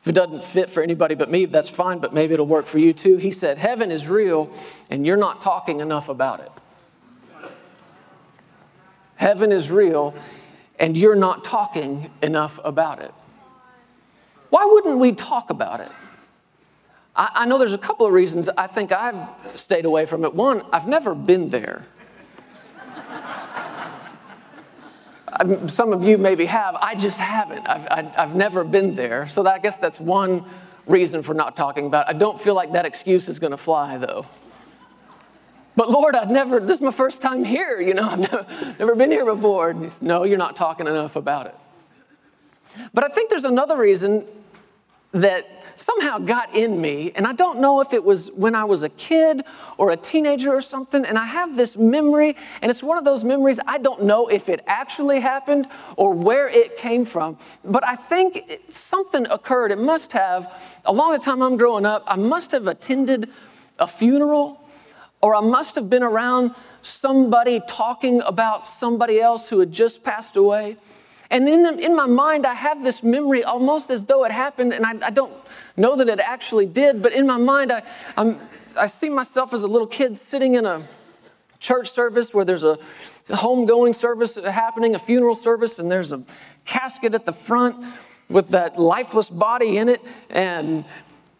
if 0.00 0.08
it 0.08 0.12
doesn't 0.12 0.44
fit 0.44 0.68
for 0.68 0.82
anybody 0.82 1.14
but 1.14 1.30
me, 1.30 1.46
that's 1.46 1.70
fine, 1.70 1.98
but 1.98 2.12
maybe 2.12 2.34
it'll 2.34 2.46
work 2.46 2.66
for 2.66 2.78
you 2.78 2.92
too. 2.92 3.16
He 3.16 3.30
said, 3.30 3.56
Heaven 3.56 3.90
is 3.90 4.06
real, 4.06 4.50
and 4.90 5.06
you're 5.06 5.16
not 5.16 5.40
talking 5.40 5.80
enough 5.80 6.10
about 6.10 6.40
it. 6.40 7.50
Heaven 9.14 9.50
is 9.50 9.70
real, 9.70 10.14
and 10.78 10.94
you're 10.94 11.14
not 11.14 11.42
talking 11.42 12.10
enough 12.22 12.60
about 12.64 13.00
it. 13.00 13.14
Why 14.50 14.66
wouldn't 14.66 14.98
we 14.98 15.12
talk 15.12 15.48
about 15.48 15.80
it? 15.80 15.90
I, 17.16 17.30
I 17.34 17.46
know 17.46 17.56
there's 17.56 17.72
a 17.72 17.78
couple 17.78 18.04
of 18.04 18.12
reasons 18.12 18.50
I 18.50 18.66
think 18.66 18.92
I've 18.92 19.26
stayed 19.54 19.86
away 19.86 20.04
from 20.04 20.24
it. 20.24 20.34
One, 20.34 20.62
I've 20.72 20.86
never 20.86 21.14
been 21.14 21.48
there. 21.48 21.86
Some 25.66 25.92
of 25.92 26.04
you 26.04 26.18
maybe 26.18 26.46
have. 26.46 26.76
I 26.76 26.94
just 26.94 27.18
haven't. 27.18 27.68
I've, 27.68 27.86
I, 27.86 28.12
i 28.16 28.20
have 28.20 28.34
never 28.34 28.64
been 28.64 28.94
there. 28.94 29.26
So 29.28 29.42
that, 29.42 29.54
I 29.54 29.58
guess 29.58 29.78
that's 29.78 29.98
one 29.98 30.44
reason 30.86 31.22
for 31.22 31.34
not 31.34 31.56
talking 31.56 31.86
about 31.86 32.08
it. 32.08 32.14
I 32.14 32.18
don't 32.18 32.40
feel 32.40 32.54
like 32.54 32.72
that 32.72 32.84
excuse 32.86 33.28
is 33.28 33.38
going 33.38 33.50
to 33.50 33.56
fly, 33.56 33.96
though. 33.96 34.26
But 35.76 35.90
Lord, 35.90 36.14
I've 36.14 36.30
never, 36.30 36.60
this 36.60 36.78
is 36.78 36.80
my 36.80 36.90
first 36.90 37.20
time 37.20 37.44
here, 37.44 37.80
you 37.80 37.94
know, 37.94 38.08
I've 38.10 38.20
never, 38.20 38.46
never 38.78 38.94
been 38.94 39.10
here 39.10 39.24
before. 39.24 39.70
And 39.70 39.82
he 39.82 39.88
said, 39.88 40.06
No, 40.06 40.24
you're 40.24 40.38
not 40.38 40.56
talking 40.56 40.86
enough 40.86 41.16
about 41.16 41.46
it. 41.46 41.54
But 42.92 43.04
I 43.04 43.08
think 43.08 43.30
there's 43.30 43.44
another 43.44 43.76
reason 43.76 44.24
that 45.12 45.48
somehow 45.76 46.18
got 46.18 46.54
in 46.54 46.80
me, 46.80 47.12
and 47.14 47.26
I 47.26 47.32
don't 47.32 47.60
know 47.60 47.80
if 47.80 47.92
it 47.92 48.04
was 48.04 48.30
when 48.32 48.54
I 48.54 48.64
was 48.64 48.82
a 48.82 48.88
kid 48.88 49.42
or 49.78 49.90
a 49.90 49.96
teenager 49.96 50.50
or 50.54 50.60
something, 50.60 51.04
and 51.04 51.18
I 51.18 51.24
have 51.24 51.56
this 51.56 51.76
memory, 51.76 52.36
and 52.62 52.70
it's 52.70 52.82
one 52.82 52.98
of 52.98 53.04
those 53.04 53.24
memories 53.24 53.58
I 53.66 53.78
don't 53.78 54.04
know 54.04 54.28
if 54.28 54.48
it 54.48 54.62
actually 54.66 55.20
happened 55.20 55.66
or 55.96 56.12
where 56.12 56.48
it 56.48 56.76
came 56.76 57.04
from, 57.04 57.38
but 57.64 57.84
I 57.84 57.96
think 57.96 58.50
something 58.68 59.26
occurred. 59.30 59.72
It 59.72 59.78
must 59.78 60.12
have, 60.12 60.52
along 60.84 61.12
the 61.12 61.18
time 61.18 61.42
I'm 61.42 61.56
growing 61.56 61.86
up, 61.86 62.04
I 62.06 62.16
must 62.16 62.52
have 62.52 62.66
attended 62.66 63.30
a 63.78 63.86
funeral 63.86 64.60
or 65.20 65.34
I 65.34 65.40
must 65.40 65.74
have 65.76 65.88
been 65.88 66.02
around 66.02 66.54
somebody 66.82 67.60
talking 67.66 68.20
about 68.22 68.66
somebody 68.66 69.20
else 69.20 69.48
who 69.48 69.58
had 69.58 69.72
just 69.72 70.04
passed 70.04 70.36
away. 70.36 70.76
And 71.30 71.48
in, 71.48 71.62
the, 71.62 71.78
in 71.78 71.96
my 71.96 72.06
mind, 72.06 72.46
I 72.46 72.54
have 72.54 72.84
this 72.84 73.02
memory 73.02 73.42
almost 73.42 73.90
as 73.90 74.04
though 74.04 74.24
it 74.24 74.30
happened, 74.30 74.72
and 74.72 74.84
I, 74.84 75.06
I 75.06 75.10
don't 75.10 75.32
know 75.76 75.96
that 75.96 76.08
it 76.08 76.20
actually 76.20 76.66
did, 76.66 77.02
but 77.02 77.12
in 77.12 77.26
my 77.26 77.36
mind, 77.36 77.72
I, 77.72 77.82
I'm, 78.16 78.38
I 78.78 78.86
see 78.86 79.08
myself 79.08 79.52
as 79.52 79.62
a 79.62 79.68
little 79.68 79.86
kid 79.86 80.16
sitting 80.16 80.54
in 80.54 80.66
a 80.66 80.82
church 81.58 81.90
service 81.90 82.32
where 82.32 82.44
there's 82.44 82.64
a 82.64 82.78
homegoing 83.28 83.94
service 83.94 84.34
happening, 84.36 84.94
a 84.94 84.98
funeral 84.98 85.34
service, 85.34 85.78
and 85.78 85.90
there's 85.90 86.12
a 86.12 86.22
casket 86.64 87.14
at 87.14 87.24
the 87.24 87.32
front 87.32 87.84
with 88.28 88.50
that 88.50 88.78
lifeless 88.78 89.30
body 89.30 89.78
in 89.78 89.88
it, 89.88 90.00
and 90.30 90.84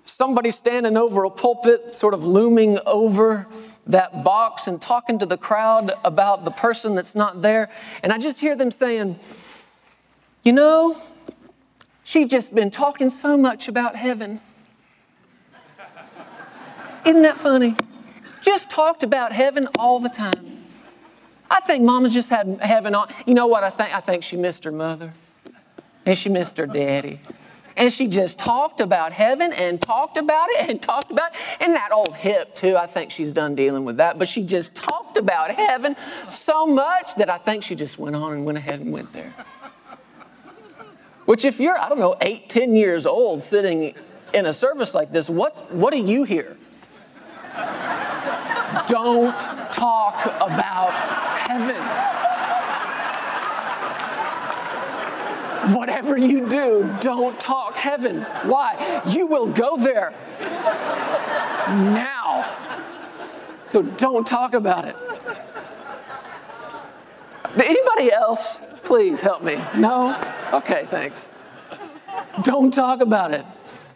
somebody 0.03 0.51
standing 0.51 0.97
over 0.97 1.25
a 1.25 1.31
pulpit, 1.31 1.95
sort 1.95 2.15
of 2.15 2.25
looming 2.25 2.79
over 2.87 3.47
that 3.87 4.25
box 4.25 4.67
and 4.67 4.81
talking 4.81 5.19
to 5.19 5.27
the 5.27 5.37
crowd 5.37 5.93
about 6.05 6.45
the 6.45 6.51
person 6.51 6.95
that's 6.95 7.15
not 7.15 7.43
there. 7.43 7.71
And 8.03 8.13
I 8.13 8.19
just 8.19 8.41
hear 8.41 8.57
them 8.57 8.71
saying, 8.71 9.19
You 10.43 10.53
know, 10.53 11.01
She's 12.05 12.27
just 12.27 12.55
been 12.55 12.71
talking 12.71 13.09
so 13.09 13.37
much 13.37 13.67
about 13.67 13.97
heaven. 13.97 14.41
Isn't 17.05 17.23
that 17.23 17.39
funny? 17.39 17.75
Just 18.43 18.71
talked 18.71 19.03
about 19.03 19.33
heaven 19.33 19.69
all 19.79 20.01
the 20.01 20.09
time. 20.11 20.59
I 21.51 21.61
think 21.61 21.85
Mama 21.85 22.11
just 22.11 22.31
had 22.31 22.59
heaven 22.61 22.95
on. 22.95 23.09
You 23.27 23.35
know 23.35 23.47
what 23.47 23.65
I 23.65 23.71
think? 23.71 23.95
I 23.95 24.01
think 24.01 24.23
she 24.23 24.37
missed 24.37 24.65
her 24.65 24.73
mother 24.73 25.13
and 26.07 26.17
she 26.17 26.29
missed 26.29 26.57
her 26.59 26.67
daddy. 26.67 27.21
And 27.77 27.93
she 27.93 28.07
just 28.07 28.39
talked 28.39 28.81
about 28.81 29.13
heaven 29.13 29.53
and 29.53 29.81
talked 29.83 30.17
about 30.17 30.49
it 30.51 30.71
and 30.71 30.81
talked 30.81 31.11
about 31.11 31.33
it. 31.35 31.41
And 31.61 31.75
that 31.75 31.91
old 31.91 32.15
hip, 32.15 32.55
too, 32.55 32.77
I 32.77 32.87
think 32.87 33.11
she's 33.11 33.33
done 33.33 33.55
dealing 33.55 33.85
with 33.85 33.97
that. 33.97 34.19
But 34.19 34.29
she 34.29 34.45
just 34.45 34.75
talked 34.75 35.17
about 35.17 35.51
heaven 35.51 35.97
so 36.29 36.67
much 36.67 37.17
that 37.17 37.29
I 37.29 37.39
think 37.39 37.65
she 37.65 37.75
just 37.75 37.99
went 37.99 38.15
on 38.15 38.33
and 38.33 38.45
went 38.45 38.59
ahead 38.59 38.81
and 38.81 38.93
went 38.93 39.13
there. 39.13 39.35
Which, 41.27 41.45
if 41.45 41.59
you're, 41.59 41.79
I 41.79 41.89
don't 41.89 41.99
know, 41.99 42.17
eight, 42.21 42.49
ten 42.49 42.75
years 42.75 43.07
old 43.07 43.43
sitting 43.43 43.95
in 44.33 44.47
a 44.47 44.53
service 44.53 44.95
like 44.95 45.11
this, 45.11 45.29
what, 45.29 45.73
what 45.73 45.93
do 45.93 46.01
you 46.01 46.25
hear? 46.25 46.57
don't 48.87 49.39
talk 49.73 50.27
about 50.41 50.93
heaven. 51.49 51.83
Whatever 55.75 56.19
you 56.19 56.47
do, 56.49 56.95
don't 57.01 57.39
talk 57.41 57.77
heaven. 57.77 58.23
Why? 58.23 59.03
You 59.09 59.27
will 59.27 59.47
go 59.47 59.77
there 59.77 60.13
now. 61.69 62.45
So 63.63 63.83
don't 63.83 64.27
talk 64.27 64.55
about 64.55 64.85
it. 64.85 64.97
Anybody 67.57 68.13
else? 68.13 68.59
Please 68.83 69.21
help 69.21 69.43
me. 69.43 69.63
No? 69.77 70.11
Okay, 70.55 70.85
thanks. 70.87 71.29
Don't 72.45 72.73
talk 72.73 73.01
about 73.01 73.33
it. 73.33 73.45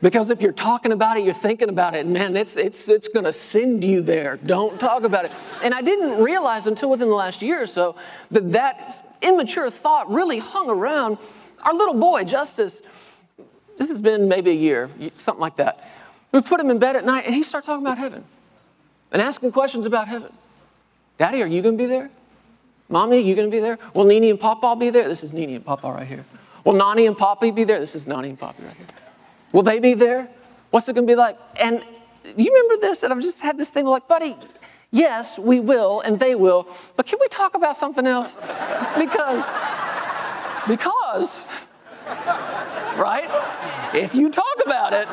Because 0.03 0.31
if 0.31 0.43
you're 0.43 0.53
talking 0.53 0.91
about 0.91 1.17
it, 1.17 1.25
you're 1.25 1.33
thinking 1.33 1.69
about 1.69 1.95
it, 1.95 2.05
man, 2.07 2.37
it's, 2.37 2.57
it's, 2.57 2.89
it's 2.89 3.07
going 3.07 3.25
to 3.25 3.33
send 3.33 3.85
you 3.85 4.01
there. 4.01 4.39
Don't 4.45 4.79
talk 4.81 5.05
about 5.05 5.25
it. 5.25 5.33
And 5.63 5.73
I 5.73 5.83
didn't 5.83 6.21
realize 6.21 6.67
until 6.67 6.91
within 6.91 7.09
the 7.09 7.15
last 7.15 7.43
year 7.43 7.63
or 7.63 7.67
so 7.67 7.95
that 8.33 8.53
that 8.53 9.19
immature 9.23 9.71
thought 9.71 10.11
really 10.11 10.41
hung 10.41 10.69
around 10.69 11.19
our 11.63 11.75
little 11.75 11.95
boy, 11.95 12.25
Justice. 12.25 12.83
This 13.77 13.89
has 13.89 14.01
been 14.01 14.29
maybe 14.29 14.51
a 14.51 14.55
year, 14.55 14.91
something 15.15 15.41
like 15.41 15.57
that. 15.57 15.89
We 16.33 16.43
put 16.43 16.59
him 16.59 16.71
in 16.71 16.81
bed 16.81 16.97
at 16.97 17.05
night 17.05 17.25
and 17.27 17.35
he 17.35 17.45
starts 17.45 17.67
talking 17.67 17.87
about 17.87 17.99
heaven 17.99 18.25
and 19.13 19.23
asking 19.23 19.53
questions 19.53 19.87
about 19.87 20.09
heaven. 20.09 20.33
Daddy, 21.19 21.41
are 21.41 21.47
you 21.47 21.63
going 21.63 21.77
to 21.77 21.83
be 21.83 21.87
there? 21.87 22.11
Mommy, 22.89 23.19
are 23.19 23.21
you 23.21 23.37
going 23.37 23.49
to 23.49 23.57
be 23.57 23.61
there? 23.61 23.79
Will 23.95 24.05
Nini 24.05 24.31
and 24.31 24.41
Papa 24.41 24.75
be 24.77 24.91
there? 24.91 25.07
This 25.07 25.23
is 25.23 25.33
Nini 25.33 25.55
and 25.55 25.65
Papa 25.65 25.89
right 25.91 26.07
here. 26.07 26.25
Will 26.65 26.75
Nani 26.75 27.07
and 27.07 27.17
Poppy 27.17 27.51
be 27.51 27.65
there? 27.65 27.81
This 27.81 27.95
is 27.95 28.07
Nani 28.07 28.31
and 28.31 28.39
Poppy 28.39 28.63
right 28.65 28.77
here. 28.77 28.87
Will 29.53 29.63
they 29.63 29.79
be 29.81 29.95
there? 29.95 30.29
What's 30.71 30.89
it 30.89 30.95
going 30.95 31.07
to 31.07 31.11
be 31.11 31.17
like? 31.17 31.39
And 31.61 31.83
you 32.37 32.53
remember 32.53 32.81
this? 32.81 33.03
And 33.03 33.13
I've 33.13 33.23
just 33.23 33.41
had 33.41 33.57
this 33.57 33.71
thing 33.71 33.87
like, 33.87 34.07
buddy, 34.09 34.37
yes, 34.91 35.39
we 35.39 35.61
will 35.61 36.01
and 36.01 36.19
they 36.19 36.35
will, 36.35 36.69
but 36.97 37.07
can 37.07 37.19
we 37.21 37.29
talk 37.29 37.55
about 37.55 37.77
something 37.77 38.07
else? 38.07 38.35
Because, 38.99 39.51
because, 40.67 41.45
right? 42.97 43.29
If 43.95 44.15
you 44.15 44.31
talk 44.31 44.57
about 44.65 44.93
it, 44.93 45.09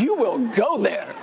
you 0.00 0.14
will 0.14 0.38
go 0.48 0.78
there. 0.78 1.14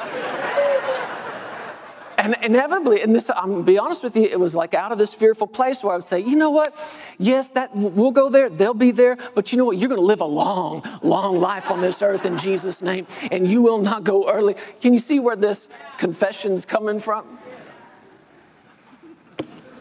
And 2.26 2.36
inevitably, 2.42 3.04
and 3.04 3.14
this, 3.14 3.30
I'm 3.30 3.62
be 3.62 3.78
honest 3.78 4.02
with 4.02 4.18
you, 4.18 4.24
it 4.24 4.40
was 4.40 4.56
like 4.56 4.74
out 4.74 4.92
of 4.92 4.98
this 4.98 5.14
fearful 5.14 5.46
place 5.46 5.84
where 5.84 5.94
I 5.94 5.96
would 5.98 6.04
say, 6.04 6.22
you 6.22 6.36
know 6.36 6.50
what? 6.50 6.76
Yes, 7.20 7.50
that 7.50 7.70
we'll 7.76 8.10
go 8.10 8.30
there, 8.30 8.50
they'll 8.50 8.74
be 8.74 8.90
there, 8.90 9.20
but 9.36 9.52
you 9.52 9.60
know 9.60 9.66
what? 9.66 9.78
You're 9.78 9.90
gonna 9.90 10.02
live 10.02 10.22
a 10.22 10.26
long, 10.26 10.82
long 11.04 11.40
life 11.40 11.70
on 11.70 11.82
this 11.82 12.02
earth 12.02 12.26
in 12.26 12.36
Jesus' 12.40 12.82
name, 12.82 13.06
and 13.30 13.48
you 13.48 13.62
will 13.62 13.78
not 13.78 14.04
go 14.04 14.28
early. 14.28 14.56
Can 14.82 14.92
you 14.92 14.98
see 14.98 15.20
where 15.20 15.36
this 15.36 15.70
confession's 16.00 16.66
coming 16.66 17.00
from? 17.00 17.38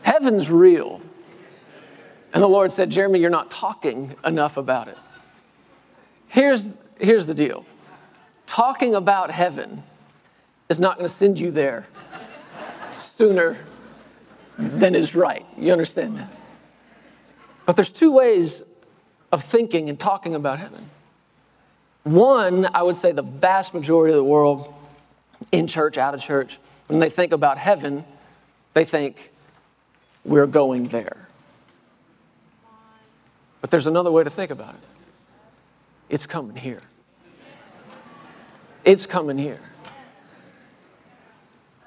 Heaven's 0.03 0.51
real. 0.51 1.01
And 2.35 2.43
the 2.43 2.49
Lord 2.49 2.73
said, 2.73 2.91
Jeremy, 2.91 3.21
you're 3.21 3.31
not 3.31 3.51
talking 3.51 4.17
enough 4.23 4.59
about 4.59 4.89
it. 4.89 4.99
Here's, 6.29 6.85
here's 7.01 7.27
the 7.27 7.35
deal 7.35 7.65
talking 8.45 8.95
about 8.95 9.31
heaven 9.31 9.83
is 10.69 10.79
not 10.79 10.99
going 10.99 11.09
to 11.09 11.15
send 11.15 11.39
you 11.39 11.51
there 11.51 11.87
sooner 13.17 13.57
than 14.59 14.95
is 14.95 15.15
right. 15.15 15.47
You 15.57 15.73
understand 15.73 16.19
that? 16.19 16.33
But 17.65 17.77
there's 17.77 17.93
two 17.93 18.13
ways 18.13 18.63
of 19.31 19.43
thinking 19.43 19.89
and 19.89 19.99
talking 19.99 20.35
about 20.35 20.59
heaven. 20.59 20.91
One, 22.03 22.69
I 22.75 22.83
would 22.83 22.97
say 22.97 23.13
the 23.13 23.23
vast 23.23 23.73
majority 23.73 24.13
of 24.13 24.17
the 24.17 24.25
world, 24.25 24.73
in 25.53 25.67
church, 25.67 25.97
out 25.97 26.15
of 26.15 26.21
church, 26.21 26.59
When 26.89 26.99
they 26.99 27.09
think 27.09 27.33
about 27.33 27.57
heaven, 27.57 28.05
they 28.75 28.85
think 28.85 29.33
we're 30.25 30.47
going 30.47 30.89
there. 30.89 31.29
But 33.61 33.71
there's 33.71 33.87
another 33.87 34.11
way 34.11 34.25
to 34.25 34.31
think 34.31 34.51
about 34.51 34.75
it 34.75 34.81
it's 36.11 36.27
coming 36.27 36.57
here. 36.57 36.83
It's 38.85 39.07
coming 39.07 39.39
here. 39.39 39.61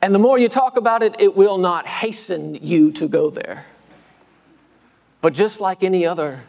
And 0.07 0.15
the 0.15 0.19
more 0.19 0.39
you 0.39 0.47
talk 0.47 0.77
about 0.77 1.03
it, 1.03 1.15
it 1.19 1.35
will 1.35 1.57
not 1.57 1.85
hasten 1.85 2.55
you 2.61 2.93
to 2.93 3.09
go 3.09 3.29
there. 3.29 3.65
But 5.19 5.33
just 5.33 5.59
like 5.59 5.83
any 5.83 6.05
other 6.05 6.43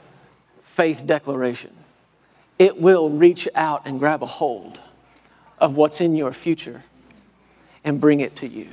faith 0.63 1.05
declaration, 1.05 1.73
it 2.61 2.81
will 2.81 3.11
reach 3.11 3.49
out 3.57 3.83
and 3.85 3.99
grab 3.99 4.23
a 4.23 4.27
hold 4.27 4.81
of 5.59 5.75
what's 5.75 6.01
in 6.01 6.15
your 6.15 6.31
future 6.31 6.85
and 7.83 8.01
bring 8.01 8.21
it 8.21 8.37
to 8.37 8.47
you. 8.47 8.69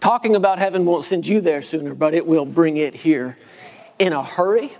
Talking 0.00 0.36
about 0.36 0.58
heaven 0.58 0.86
won't 0.86 1.04
send 1.04 1.26
you 1.26 1.42
there 1.42 1.60
sooner, 1.60 1.94
but 1.94 2.14
it 2.14 2.26
will 2.26 2.46
bring 2.46 2.78
it 2.78 2.94
here 2.94 3.36
in 3.98 4.14
a 4.14 4.22
hurry 4.22 4.72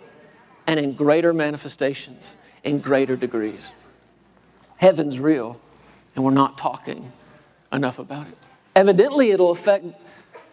and 0.66 0.80
in 0.80 0.94
greater 0.94 1.34
manifestations, 1.34 2.34
in 2.62 2.78
greater 2.78 3.14
degrees. 3.14 3.70
Heaven's 4.78 5.20
real, 5.20 5.60
and 6.16 6.24
we're 6.24 6.30
not 6.30 6.56
talking 6.56 7.12
enough 7.70 7.98
about 7.98 8.26
it. 8.26 8.38
Evidently, 8.74 9.30
it'll 9.30 9.50
affect 9.50 9.86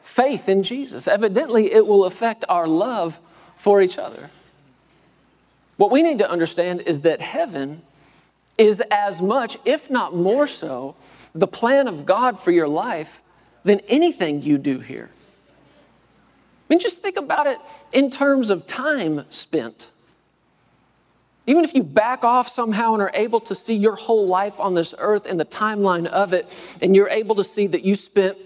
faith 0.03 0.47
in 0.49 0.63
Jesus. 0.63 1.07
Evidently, 1.07 1.71
it 1.73 1.87
will 1.87 2.05
affect 2.05 2.45
our 2.49 2.67
love 2.67 3.19
for 3.55 3.81
each 3.81 3.97
other. 3.97 4.29
What 5.77 5.91
we 5.91 6.03
need 6.03 6.19
to 6.19 6.29
understand 6.29 6.81
is 6.81 7.01
that 7.01 7.21
heaven 7.21 7.81
is 8.57 8.81
as 8.91 9.21
much, 9.21 9.57
if 9.65 9.89
not 9.89 10.15
more 10.15 10.45
so, 10.45 10.95
the 11.33 11.47
plan 11.47 11.87
of 11.87 12.05
God 12.05 12.37
for 12.37 12.51
your 12.51 12.67
life 12.67 13.21
than 13.63 13.79
anything 13.87 14.43
you 14.43 14.57
do 14.57 14.79
here. 14.79 15.09
I 15.13 16.63
mean, 16.69 16.79
just 16.79 17.01
think 17.01 17.17
about 17.17 17.47
it 17.47 17.57
in 17.91 18.09
terms 18.09 18.49
of 18.49 18.67
time 18.67 19.25
spent. 19.29 19.89
Even 21.47 21.63
if 21.63 21.73
you 21.73 21.83
back 21.83 22.23
off 22.23 22.47
somehow 22.47 22.93
and 22.93 23.01
are 23.01 23.11
able 23.13 23.39
to 23.39 23.55
see 23.55 23.73
your 23.73 23.95
whole 23.95 24.27
life 24.27 24.59
on 24.59 24.75
this 24.75 24.93
earth 24.99 25.25
and 25.25 25.39
the 25.39 25.45
timeline 25.45 26.05
of 26.05 26.33
it, 26.33 26.47
and 26.81 26.95
you're 26.95 27.09
able 27.09 27.35
to 27.35 27.43
see 27.43 27.67
that 27.67 27.83
you 27.83 27.95
spent 27.95 28.37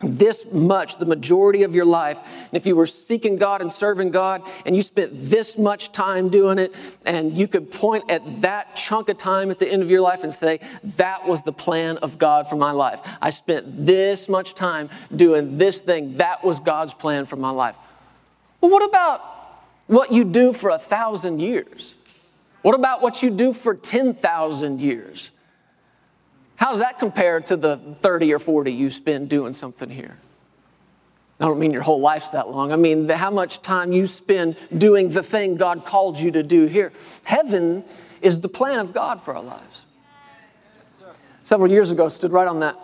this 0.00 0.52
much, 0.52 0.98
the 0.98 1.06
majority 1.06 1.64
of 1.64 1.74
your 1.74 1.84
life, 1.84 2.18
and 2.22 2.54
if 2.54 2.66
you 2.66 2.76
were 2.76 2.86
seeking 2.86 3.36
God 3.36 3.60
and 3.60 3.72
serving 3.72 4.10
God, 4.10 4.42
and 4.64 4.76
you 4.76 4.82
spent 4.82 5.10
this 5.12 5.58
much 5.58 5.90
time 5.90 6.28
doing 6.28 6.58
it, 6.58 6.72
and 7.04 7.36
you 7.36 7.48
could 7.48 7.72
point 7.72 8.08
at 8.08 8.42
that 8.42 8.76
chunk 8.76 9.08
of 9.08 9.18
time 9.18 9.50
at 9.50 9.58
the 9.58 9.70
end 9.70 9.82
of 9.82 9.90
your 9.90 10.00
life 10.00 10.22
and 10.22 10.32
say, 10.32 10.60
That 10.84 11.26
was 11.26 11.42
the 11.42 11.52
plan 11.52 11.96
of 11.98 12.18
God 12.18 12.48
for 12.48 12.56
my 12.56 12.70
life. 12.70 13.00
I 13.20 13.30
spent 13.30 13.86
this 13.86 14.28
much 14.28 14.54
time 14.54 14.88
doing 15.14 15.58
this 15.58 15.82
thing. 15.82 16.18
That 16.18 16.44
was 16.44 16.60
God's 16.60 16.94
plan 16.94 17.24
for 17.24 17.36
my 17.36 17.50
life. 17.50 17.76
Well, 18.60 18.70
what 18.70 18.88
about 18.88 19.20
what 19.88 20.12
you 20.12 20.24
do 20.24 20.52
for 20.52 20.70
a 20.70 20.78
thousand 20.78 21.40
years? 21.40 21.94
What 22.62 22.74
about 22.74 23.02
what 23.02 23.22
you 23.22 23.30
do 23.30 23.52
for 23.52 23.74
10,000 23.74 24.80
years? 24.80 25.30
How's 26.56 26.80
that 26.80 26.98
compared 26.98 27.46
to 27.48 27.56
the 27.56 27.76
30 27.76 28.34
or 28.34 28.38
40 28.38 28.72
you 28.72 28.90
spend 28.90 29.28
doing 29.28 29.52
something 29.52 29.88
here? 29.88 30.18
I 31.40 31.44
don't 31.44 31.60
mean 31.60 31.70
your 31.70 31.82
whole 31.82 32.00
life's 32.00 32.30
that 32.30 32.50
long. 32.50 32.72
I 32.72 32.76
mean 32.76 33.08
how 33.08 33.30
much 33.30 33.62
time 33.62 33.92
you 33.92 34.06
spend 34.06 34.56
doing 34.76 35.08
the 35.08 35.22
thing 35.22 35.56
God 35.56 35.84
called 35.84 36.18
you 36.18 36.32
to 36.32 36.42
do 36.42 36.66
here. 36.66 36.92
Heaven 37.24 37.84
is 38.20 38.40
the 38.40 38.48
plan 38.48 38.80
of 38.80 38.92
God 38.92 39.20
for 39.20 39.36
our 39.36 39.42
lives. 39.42 39.84
Several 41.44 41.70
years 41.70 41.92
ago, 41.92 42.06
I 42.06 42.08
stood 42.08 42.32
right 42.32 42.48
on 42.48 42.60
that 42.60 42.76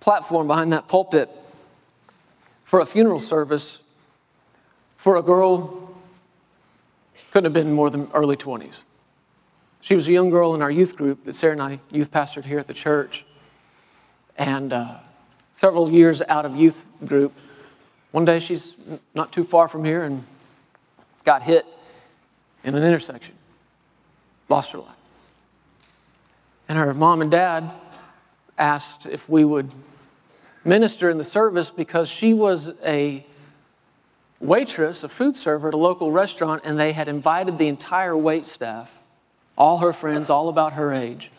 platform 0.00 0.46
behind 0.46 0.72
that 0.72 0.86
pulpit 0.86 1.30
for 2.64 2.80
a 2.80 2.86
funeral 2.86 3.18
service 3.18 3.80
for 4.96 5.16
a 5.16 5.22
girl 5.22 5.85
couldn't 7.36 7.54
have 7.54 7.64
been 7.66 7.74
more 7.74 7.90
than 7.90 8.10
early 8.14 8.34
20s. 8.34 8.82
She 9.82 9.94
was 9.94 10.08
a 10.08 10.10
young 10.10 10.30
girl 10.30 10.54
in 10.54 10.62
our 10.62 10.70
youth 10.70 10.96
group 10.96 11.26
that 11.26 11.34
Sarah 11.34 11.52
and 11.52 11.60
I 11.60 11.80
youth 11.90 12.10
pastored 12.10 12.46
here 12.46 12.58
at 12.58 12.66
the 12.66 12.72
church. 12.72 13.26
And 14.38 14.72
uh, 14.72 15.00
several 15.52 15.90
years 15.90 16.22
out 16.30 16.46
of 16.46 16.56
youth 16.56 16.86
group, 17.04 17.34
one 18.10 18.24
day 18.24 18.38
she's 18.38 18.74
not 19.14 19.32
too 19.32 19.44
far 19.44 19.68
from 19.68 19.84
here 19.84 20.02
and 20.02 20.24
got 21.24 21.42
hit 21.42 21.66
in 22.64 22.74
an 22.74 22.82
intersection, 22.82 23.34
lost 24.48 24.72
her 24.72 24.78
life. 24.78 24.96
And 26.70 26.78
her 26.78 26.94
mom 26.94 27.20
and 27.20 27.30
dad 27.30 27.70
asked 28.56 29.04
if 29.04 29.28
we 29.28 29.44
would 29.44 29.70
minister 30.64 31.10
in 31.10 31.18
the 31.18 31.24
service 31.24 31.70
because 31.70 32.08
she 32.08 32.32
was 32.32 32.72
a 32.82 33.26
waitress, 34.46 35.02
a 35.02 35.08
food 35.08 35.36
server 35.36 35.68
at 35.68 35.74
a 35.74 35.76
local 35.76 36.10
restaurant, 36.10 36.62
and 36.64 36.78
they 36.78 36.92
had 36.92 37.08
invited 37.08 37.58
the 37.58 37.68
entire 37.68 38.16
wait 38.16 38.46
staff, 38.46 39.02
all 39.58 39.78
her 39.78 39.92
friends, 39.92 40.30
all 40.30 40.48
about 40.48 40.74
her 40.74 40.92
age, 40.94 41.30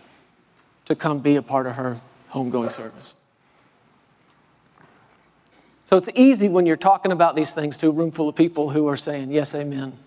to 0.85 0.95
come 0.95 1.19
be 1.19 1.35
a 1.35 1.41
part 1.41 1.67
of 1.67 1.75
her 1.75 1.99
homegoing 2.31 2.71
service. 2.71 3.13
So 5.85 5.95
it's 5.95 6.09
easy 6.15 6.49
when 6.49 6.65
you're 6.65 6.75
talking 6.75 7.11
about 7.13 7.35
these 7.35 7.53
things 7.53 7.77
to 7.77 7.87
a 7.87 7.91
room 7.91 8.11
full 8.11 8.27
of 8.27 8.35
people 8.35 8.69
who 8.69 8.87
are 8.87 8.97
saying, 8.97 9.31
Yes, 9.31 9.55
amen. 9.55 9.97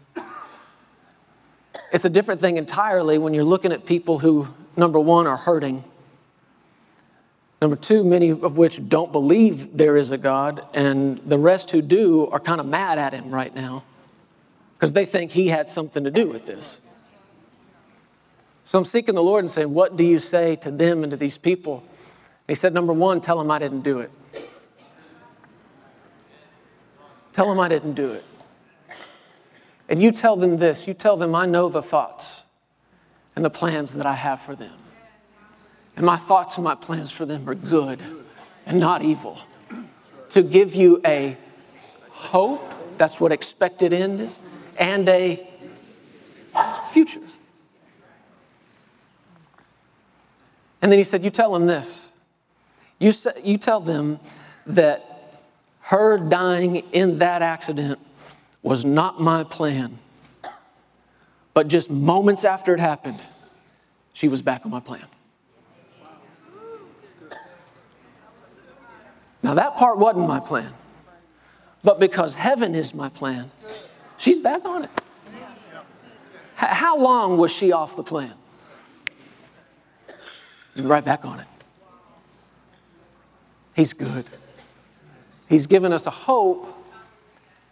It's 1.93 2.05
a 2.05 2.11
different 2.11 2.41
thing 2.41 2.57
entirely 2.57 3.19
when 3.19 3.35
you're 3.35 3.45
looking 3.45 3.73
at 3.73 3.85
people 3.87 4.19
who, 4.19 4.49
number 4.77 5.01
one, 5.01 5.27
are 5.27 5.39
hurting 5.39 5.83
Number 7.61 7.77
two, 7.77 8.05
many 8.05 8.31
of 8.31 8.57
which 8.57 8.89
don't 8.89 9.13
believe 9.13 9.77
there 9.77 9.97
is 9.97 10.11
a 10.11 10.19
God, 10.19 10.67
and 10.73 11.19
the 11.19 11.39
rest 11.39 11.71
who 11.71 11.83
do 11.83 12.27
are 12.29 12.41
kind 12.41 12.61
of 12.61 12.67
mad 12.67 12.99
at 12.99 13.13
him 13.13 13.31
right 13.31 13.55
now 13.55 13.85
because 14.75 14.95
they 14.95 15.05
think 15.05 15.33
he 15.33 15.49
had 15.49 15.69
something 15.69 16.05
to 16.05 16.11
do 16.11 16.27
with 16.27 16.47
this. 16.47 16.81
So 18.65 18.79
I'm 18.79 18.87
seeking 18.87 19.15
the 19.15 19.23
Lord 19.23 19.45
and 19.45 19.51
saying, 19.51 19.75
What 19.75 19.97
do 19.97 20.05
you 20.05 20.19
say 20.19 20.57
to 20.57 20.71
them 20.71 21.03
and 21.03 21.11
to 21.11 21.17
these 21.17 21.37
people? 21.37 21.85
he 22.49 22.55
said, 22.55 22.73
Number 22.73 22.95
one, 22.95 23.21
tell 23.21 23.37
them 23.37 23.51
I 23.51 23.59
didn't 23.59 23.83
do 23.83 23.99
it. 23.99 24.11
Tell 27.35 27.49
them 27.49 27.61
I 27.61 27.69
didn't 27.69 27.95
do 27.95 28.13
it. 28.13 28.25
And 29.89 30.01
you 30.01 30.13
tell 30.13 30.37
them 30.37 30.57
this 30.57 30.87
you 30.89 30.95
tell 30.95 31.17
them, 31.17 31.35
I 31.35 31.45
know 31.45 31.69
the 31.69 31.83
thoughts 31.83 32.43
and 33.37 33.45
the 33.45 33.51
plans 33.51 33.95
that 33.95 34.07
I 34.07 34.15
have 34.15 34.41
for 34.41 34.55
them. 34.55 34.80
And 35.97 36.07
my 36.07 36.17
thoughts 36.17 36.57
and 36.57 36.65
my 36.65 36.75
plans 36.75 37.11
for 37.11 37.27
them 37.27 37.49
are 37.49 37.55
good 37.55 38.01
and 38.67 38.79
not 38.79 39.03
evil. 39.03 39.39
To 40.31 40.43
give 40.43 40.75
you 40.75 41.01
a 41.05 41.37
hope, 42.11 42.63
that's 42.97 43.21
what 43.21 43.33
expected 43.33 43.93
end 43.93 44.21
is, 44.21 44.39
and 44.79 45.09
a 45.09 45.47
future. 46.91 47.21
And 50.83 50.91
then 50.91 50.99
he 50.99 51.05
said, 51.05 51.25
You 51.25 51.31
tell 51.31 51.53
them 51.53 51.67
this. 51.67 52.09
You, 52.99 53.13
say, 53.13 53.33
you 53.43 53.59
tell 53.59 53.81
them 53.81 54.21
that 54.67 55.05
her 55.81 56.19
dying 56.19 56.77
in 56.93 57.19
that 57.19 57.43
accident 57.43 57.99
was 58.63 58.85
not 58.85 59.21
my 59.21 59.45
plan. 59.45 59.99
But 61.55 61.69
just 61.69 61.91
moments 61.91 62.45
after 62.45 62.75
it 62.75 62.81
happened, 62.81 63.21
she 64.15 64.29
was 64.29 64.43
back 64.43 64.65
on 64.65 64.71
my 64.71 64.81
plan. 64.81 65.05
Now, 69.43 69.55
that 69.55 69.77
part 69.77 69.99
wasn't 69.99 70.29
my 70.29 70.41
plan. 70.41 70.73
But 71.83 71.99
because 71.99 72.35
heaven 72.35 72.75
is 72.75 72.95
my 72.95 73.09
plan, 73.09 73.47
she's 74.19 74.39
back 74.39 74.65
on 74.65 74.85
it. 74.85 74.91
How 76.55 76.99
long 76.99 77.39
was 77.39 77.51
she 77.51 77.73
off 77.73 77.97
the 77.97 78.03
plan? 78.03 78.35
right 80.77 81.05
back 81.05 81.25
on 81.25 81.41
it. 81.41 81.47
He's 83.75 83.93
good. 83.93 84.25
He's 85.49 85.67
given 85.67 85.93
us 85.93 86.07
a 86.07 86.11
hope 86.11 86.73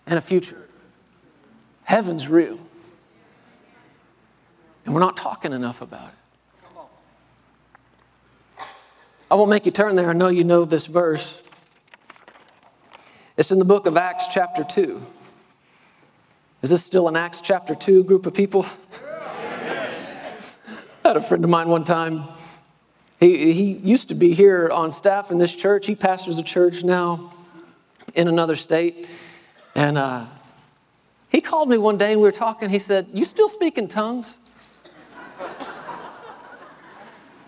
and 0.07 0.18
a 0.18 0.22
future. 0.22 0.66
Heaven's 1.85 2.28
real. 2.28 2.59
And 4.85 4.94
we're 4.94 5.00
not 5.00 5.16
talking 5.16 5.52
enough 5.52 5.81
about 5.81 6.09
it. 6.09 6.14
I 9.31 9.35
won't 9.35 9.50
make 9.50 9.66
you 9.66 9.72
turn 9.72 9.96
there. 9.96 10.09
I 10.09 10.12
know 10.14 10.28
you 10.28 10.44
know 10.44 10.64
this 10.64 10.87
verse. 10.87 11.42
It's 13.38 13.53
in 13.53 13.61
the 13.61 13.64
book 13.64 13.87
of 13.87 13.96
Acts, 13.96 14.27
chapter 14.27 14.64
2. 14.64 15.01
Is 16.62 16.70
this 16.70 16.85
still 16.85 17.07
an 17.07 17.14
Acts 17.14 17.40
chapter 17.40 17.72
2 17.72 18.03
group 18.03 18.27
of 18.27 18.35
people? 18.35 18.66
I 21.05 21.05
had 21.05 21.16
a 21.16 21.20
friend 21.20 21.44
of 21.44 21.48
mine 21.48 21.68
one 21.68 21.85
time. 21.85 22.24
He, 23.20 23.53
he 23.53 23.72
used 23.74 24.09
to 24.09 24.16
be 24.16 24.35
here 24.35 24.68
on 24.70 24.90
staff 24.90 25.31
in 25.31 25.38
this 25.38 25.55
church. 25.55 25.87
He 25.87 25.94
pastors 25.94 26.37
a 26.38 26.42
church 26.42 26.83
now 26.83 27.33
in 28.12 28.27
another 28.27 28.57
state. 28.57 29.09
And 29.77 29.96
uh, 29.96 30.24
he 31.29 31.40
called 31.40 31.68
me 31.68 31.79
one 31.79 31.96
day 31.96 32.11
and 32.11 32.20
we 32.20 32.27
were 32.27 32.33
talking. 32.33 32.70
He 32.70 32.81
said, 32.81 33.07
You 33.12 33.24
still 33.24 33.48
speak 33.48 33.79
in 33.79 33.87
tongues? 33.87 34.37
I 35.38 35.44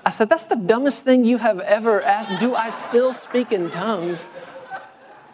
I 0.06 0.10
said, 0.10 0.28
That's 0.28 0.46
the 0.46 0.54
dumbest 0.54 1.04
thing 1.04 1.24
you 1.24 1.38
have 1.38 1.58
ever 1.58 2.00
asked. 2.00 2.38
Do 2.38 2.54
I 2.54 2.70
still 2.70 3.12
speak 3.12 3.50
in 3.50 3.70
tongues? 3.70 4.24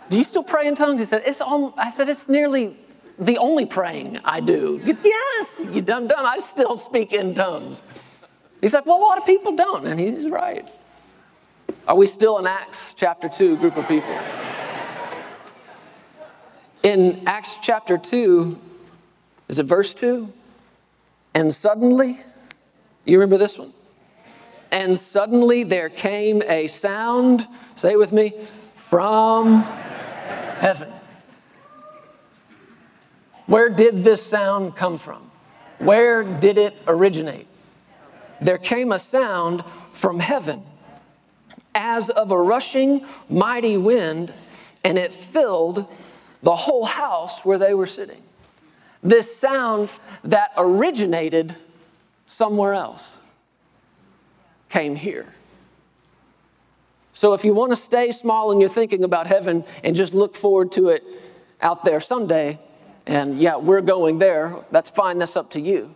Do 0.09 0.19
you 0.19 0.25
still 0.25 0.43
pray 0.43 0.67
in 0.67 0.75
tongues? 0.75 1.01
He 1.01 1.07
said, 1.07 1.23
It's 1.27 1.41
all, 1.41 1.75
I 1.77 1.91
said, 1.91 2.09
It's 2.09 2.29
nearly 2.29 2.77
the 3.19 3.39
only 3.39 3.67
praying 3.67 4.21
I 4.25 4.41
do. 4.41 4.81
Yes, 4.85 5.67
you 5.73 5.83
dumb 5.83 6.07
dumb, 6.07 6.25
I 6.25 6.39
still 6.39 6.77
speak 6.77 7.13
in 7.13 7.35
tongues. 7.35 7.83
He's 8.61 8.75
like, 8.75 8.87
Well, 8.87 8.99
a 8.99 9.03
lot 9.03 9.19
of 9.19 9.27
people 9.27 9.57
don't. 9.57 9.87
And 9.87 9.99
he's 9.99 10.29
right. 10.29 10.69
Are 11.89 11.97
we 11.97 12.07
still 12.07 12.39
in 12.39 12.47
Acts 12.47 12.95
chapter 12.95 13.29
2 13.29 13.57
group 13.57 13.77
of 13.77 13.87
people? 13.89 14.19
In 16.83 17.27
Acts 17.27 17.57
chapter 17.63 17.99
2, 17.99 18.59
is 19.49 19.59
it 19.59 19.67
verse 19.67 19.95
2? 19.95 20.33
And 21.35 21.53
suddenly, 21.53 22.19
you 23.05 23.19
remember 23.19 23.39
this 23.39 23.59
one? 23.59 23.73
And 24.71 24.97
suddenly 24.97 25.63
there 25.63 25.89
came 25.89 26.43
a 26.43 26.67
sound, 26.67 27.47
say 27.75 27.93
it 27.93 27.99
with 27.99 28.13
me, 28.13 28.33
from 28.75 29.65
heaven. 30.59 30.93
Where 33.47 33.69
did 33.69 34.03
this 34.03 34.25
sound 34.25 34.75
come 34.75 34.99
from? 34.99 35.31
Where 35.79 36.25
did 36.25 36.59
it 36.59 36.77
originate? 36.87 37.47
There 38.41 38.59
came 38.59 38.93
a 38.93 38.99
sound 38.99 39.65
from 39.91 40.19
heaven 40.19 40.63
as 41.75 42.11
of 42.11 42.31
a 42.31 42.39
rushing 42.39 43.05
mighty 43.29 43.77
wind, 43.77 44.33
and 44.83 44.99
it 44.99 45.13
filled 45.13 45.87
the 46.43 46.55
whole 46.55 46.85
house 46.85 47.45
where 47.45 47.59
they 47.59 47.75
were 47.75 47.87
sitting. 47.87 48.23
This 49.03 49.37
sound 49.37 49.91
that 50.25 50.53
originated 50.57 51.55
somewhere 52.27 52.75
else 52.75 53.21
came 54.69 54.97
here. 54.97 55.33
So 57.17 57.33
if 57.33 57.47
you 57.47 57.55
want 57.55 57.73
to 57.73 57.77
stay 57.77 58.13
small 58.13 58.53
and 58.53 58.61
you're 58.61 58.69
thinking 58.69 59.03
about 59.03 59.27
heaven 59.27 59.65
and 59.83 59.97
just 59.97 60.13
look 60.13 60.35
forward 60.35 60.71
to 60.73 60.91
it 60.91 61.03
out 61.63 61.83
there 61.83 61.99
someday, 61.99 62.59
and 63.07 63.39
yeah, 63.39 63.57
we're 63.57 63.81
going 63.81 64.19
there, 64.19 64.59
that's 64.71 64.91
fine, 64.91 65.17
that's 65.17 65.35
up 65.35 65.49
to 65.53 65.61
you. 65.61 65.95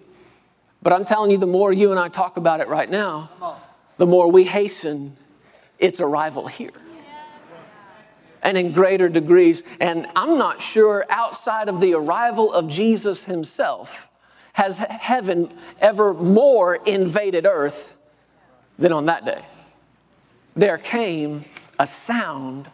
But 0.81 0.95
I'm 0.95 1.05
telling 1.05 1.31
you, 1.31 1.37
the 1.37 1.47
more 1.47 1.75
you 1.75 1.91
and 1.91 2.01
I 2.01 2.09
talk 2.09 2.39
about 2.39 2.61
it 2.61 2.69
right 2.69 2.89
now, 2.89 3.59
the 3.99 4.07
more 4.07 4.33
we 4.33 4.45
hasten 4.45 5.15
its 5.79 6.01
arrival 6.01 6.47
here. 6.47 6.71
And 8.43 8.57
in 8.57 8.73
greater 8.73 9.11
degrees. 9.11 9.63
And 9.79 10.07
I'm 10.17 10.39
not 10.39 10.63
sure 10.63 11.05
outside 11.11 11.69
of 11.69 11.83
the 11.83 11.93
arrival 11.93 12.51
of 12.51 12.67
Jesus 12.67 13.25
himself 13.25 14.09
has 14.55 14.79
heaven 14.79 15.53
ever 15.81 16.15
more 16.15 16.77
invaded 16.77 17.45
earth 17.45 17.95
than 18.79 18.91
on 18.91 19.05
that 19.05 19.27
day. 19.27 19.45
There 20.55 20.79
came 20.79 21.45
a 21.79 21.87
sound 21.87 22.69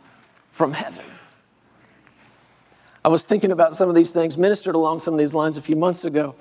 from 0.51 0.73
heaven. 0.73 1.05
I 3.05 3.09
was 3.09 3.25
thinking 3.25 3.53
about 3.53 3.75
some 3.75 3.89
of 3.89 3.95
these 3.95 4.11
things, 4.11 4.37
ministered 4.37 4.75
along 4.75 4.99
some 4.99 5.15
of 5.15 5.19
these 5.19 5.35
lines 5.35 5.57
a 5.57 5.63
few 5.63 5.77
months 5.77 6.05
ago, 6.05 6.35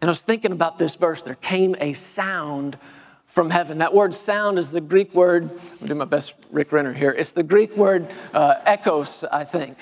and 0.00 0.08
I 0.08 0.10
was 0.10 0.22
thinking 0.22 0.52
about 0.52 0.78
this 0.78 0.94
verse. 0.94 1.22
There 1.22 1.34
came 1.34 1.74
a 1.80 1.92
sound 1.94 2.78
from 3.26 3.50
heaven. 3.50 3.78
That 3.78 3.94
word 3.94 4.12
sound 4.12 4.58
is 4.58 4.72
the 4.72 4.80
Greek 4.80 5.14
word, 5.14 5.50
I'm 5.80 5.86
do 5.86 5.94
my 5.94 6.04
best 6.04 6.34
Rick 6.50 6.70
Renner 6.70 6.92
here. 6.92 7.10
It's 7.10 7.32
the 7.32 7.42
Greek 7.42 7.76
word 7.76 8.06
uh, 8.34 8.56
ekos, 8.66 9.26
I 9.32 9.44
think. 9.44 9.78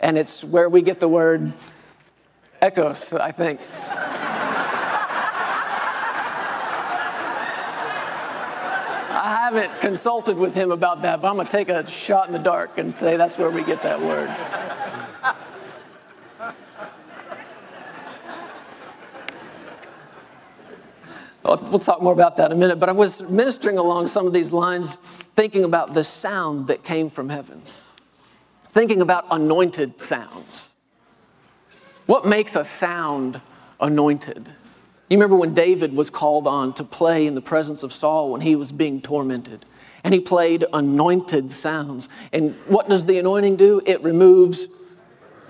And 0.00 0.16
it's 0.16 0.42
where 0.42 0.68
we 0.68 0.80
get 0.80 1.00
the 1.00 1.08
word 1.08 1.52
echoes, 2.62 3.12
I 3.12 3.30
think. 3.30 3.60
I 9.24 9.30
haven't 9.30 9.80
consulted 9.80 10.36
with 10.36 10.54
him 10.54 10.70
about 10.70 11.00
that, 11.00 11.22
but 11.22 11.30
I'm 11.30 11.36
going 11.36 11.46
to 11.46 11.50
take 11.50 11.70
a 11.70 11.88
shot 11.88 12.26
in 12.26 12.32
the 12.34 12.38
dark 12.38 12.76
and 12.76 12.94
say 12.94 13.16
that's 13.16 13.38
where 13.38 13.48
we 13.48 13.64
get 13.64 13.82
that 13.82 13.98
word. 13.98 14.28
We'll 21.42 21.78
talk 21.78 22.00
more 22.00 22.12
about 22.12 22.38
that 22.38 22.50
in 22.50 22.56
a 22.56 22.60
minute, 22.60 22.80
but 22.80 22.88
I 22.88 22.92
was 22.92 23.20
ministering 23.28 23.76
along 23.76 24.06
some 24.06 24.26
of 24.26 24.32
these 24.32 24.52
lines, 24.52 24.96
thinking 24.96 25.64
about 25.64 25.92
the 25.92 26.02
sound 26.02 26.68
that 26.68 26.84
came 26.84 27.10
from 27.10 27.28
heaven, 27.28 27.60
thinking 28.72 29.02
about 29.02 29.26
anointed 29.30 30.00
sounds. 30.00 30.70
What 32.06 32.24
makes 32.24 32.56
a 32.56 32.64
sound 32.64 33.42
anointed? 33.78 34.48
You 35.08 35.18
remember 35.18 35.36
when 35.36 35.52
David 35.52 35.94
was 35.94 36.08
called 36.08 36.46
on 36.46 36.72
to 36.74 36.84
play 36.84 37.26
in 37.26 37.34
the 37.34 37.42
presence 37.42 37.82
of 37.82 37.92
Saul 37.92 38.32
when 38.32 38.40
he 38.40 38.56
was 38.56 38.72
being 38.72 39.02
tormented, 39.02 39.66
and 40.02 40.14
he 40.14 40.20
played 40.20 40.64
anointed 40.72 41.50
sounds. 41.50 42.08
And 42.32 42.54
what 42.68 42.88
does 42.88 43.04
the 43.04 43.18
anointing 43.18 43.56
do? 43.56 43.82
It 43.84 44.02
removes 44.02 44.68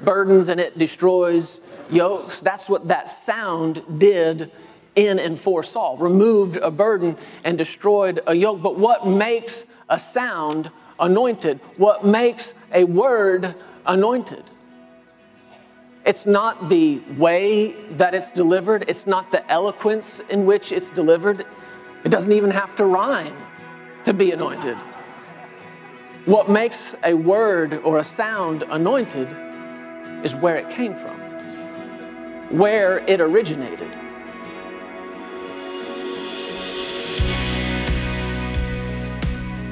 burdens 0.02 0.48
and 0.48 0.60
it 0.60 0.76
destroys 0.76 1.60
yokes. 1.90 2.40
That's 2.40 2.68
what 2.68 2.88
that 2.88 3.08
sound 3.08 4.00
did 4.00 4.50
in 4.96 5.18
and 5.18 5.38
for 5.38 5.62
Saul, 5.62 5.96
removed 5.96 6.56
a 6.56 6.70
burden 6.70 7.16
and 7.44 7.58
destroyed 7.58 8.20
a 8.26 8.34
yoke. 8.34 8.62
But 8.62 8.76
what 8.76 9.06
makes 9.06 9.66
a 9.88 9.98
sound 9.98 10.70
anointed? 10.98 11.58
What 11.76 12.04
makes 12.04 12.54
a 12.72 12.84
word 12.84 13.54
anointed? 13.86 14.44
It's 16.04 16.26
not 16.26 16.68
the 16.68 16.98
way 17.16 17.72
that 17.92 18.14
it's 18.14 18.30
delivered, 18.30 18.84
it's 18.88 19.06
not 19.06 19.30
the 19.30 19.50
eloquence 19.50 20.20
in 20.28 20.44
which 20.44 20.70
it's 20.70 20.90
delivered. 20.90 21.46
It 22.04 22.10
doesn't 22.10 22.32
even 22.32 22.50
have 22.50 22.76
to 22.76 22.84
rhyme 22.84 23.34
to 24.04 24.12
be 24.12 24.30
anointed. 24.30 24.76
What 26.26 26.50
makes 26.50 26.94
a 27.04 27.14
word 27.14 27.74
or 27.84 27.98
a 27.98 28.04
sound 28.04 28.64
anointed 28.64 29.28
is 30.22 30.34
where 30.34 30.56
it 30.56 30.68
came 30.68 30.94
from, 30.94 31.16
where 32.50 32.98
it 33.08 33.20
originated. 33.22 33.90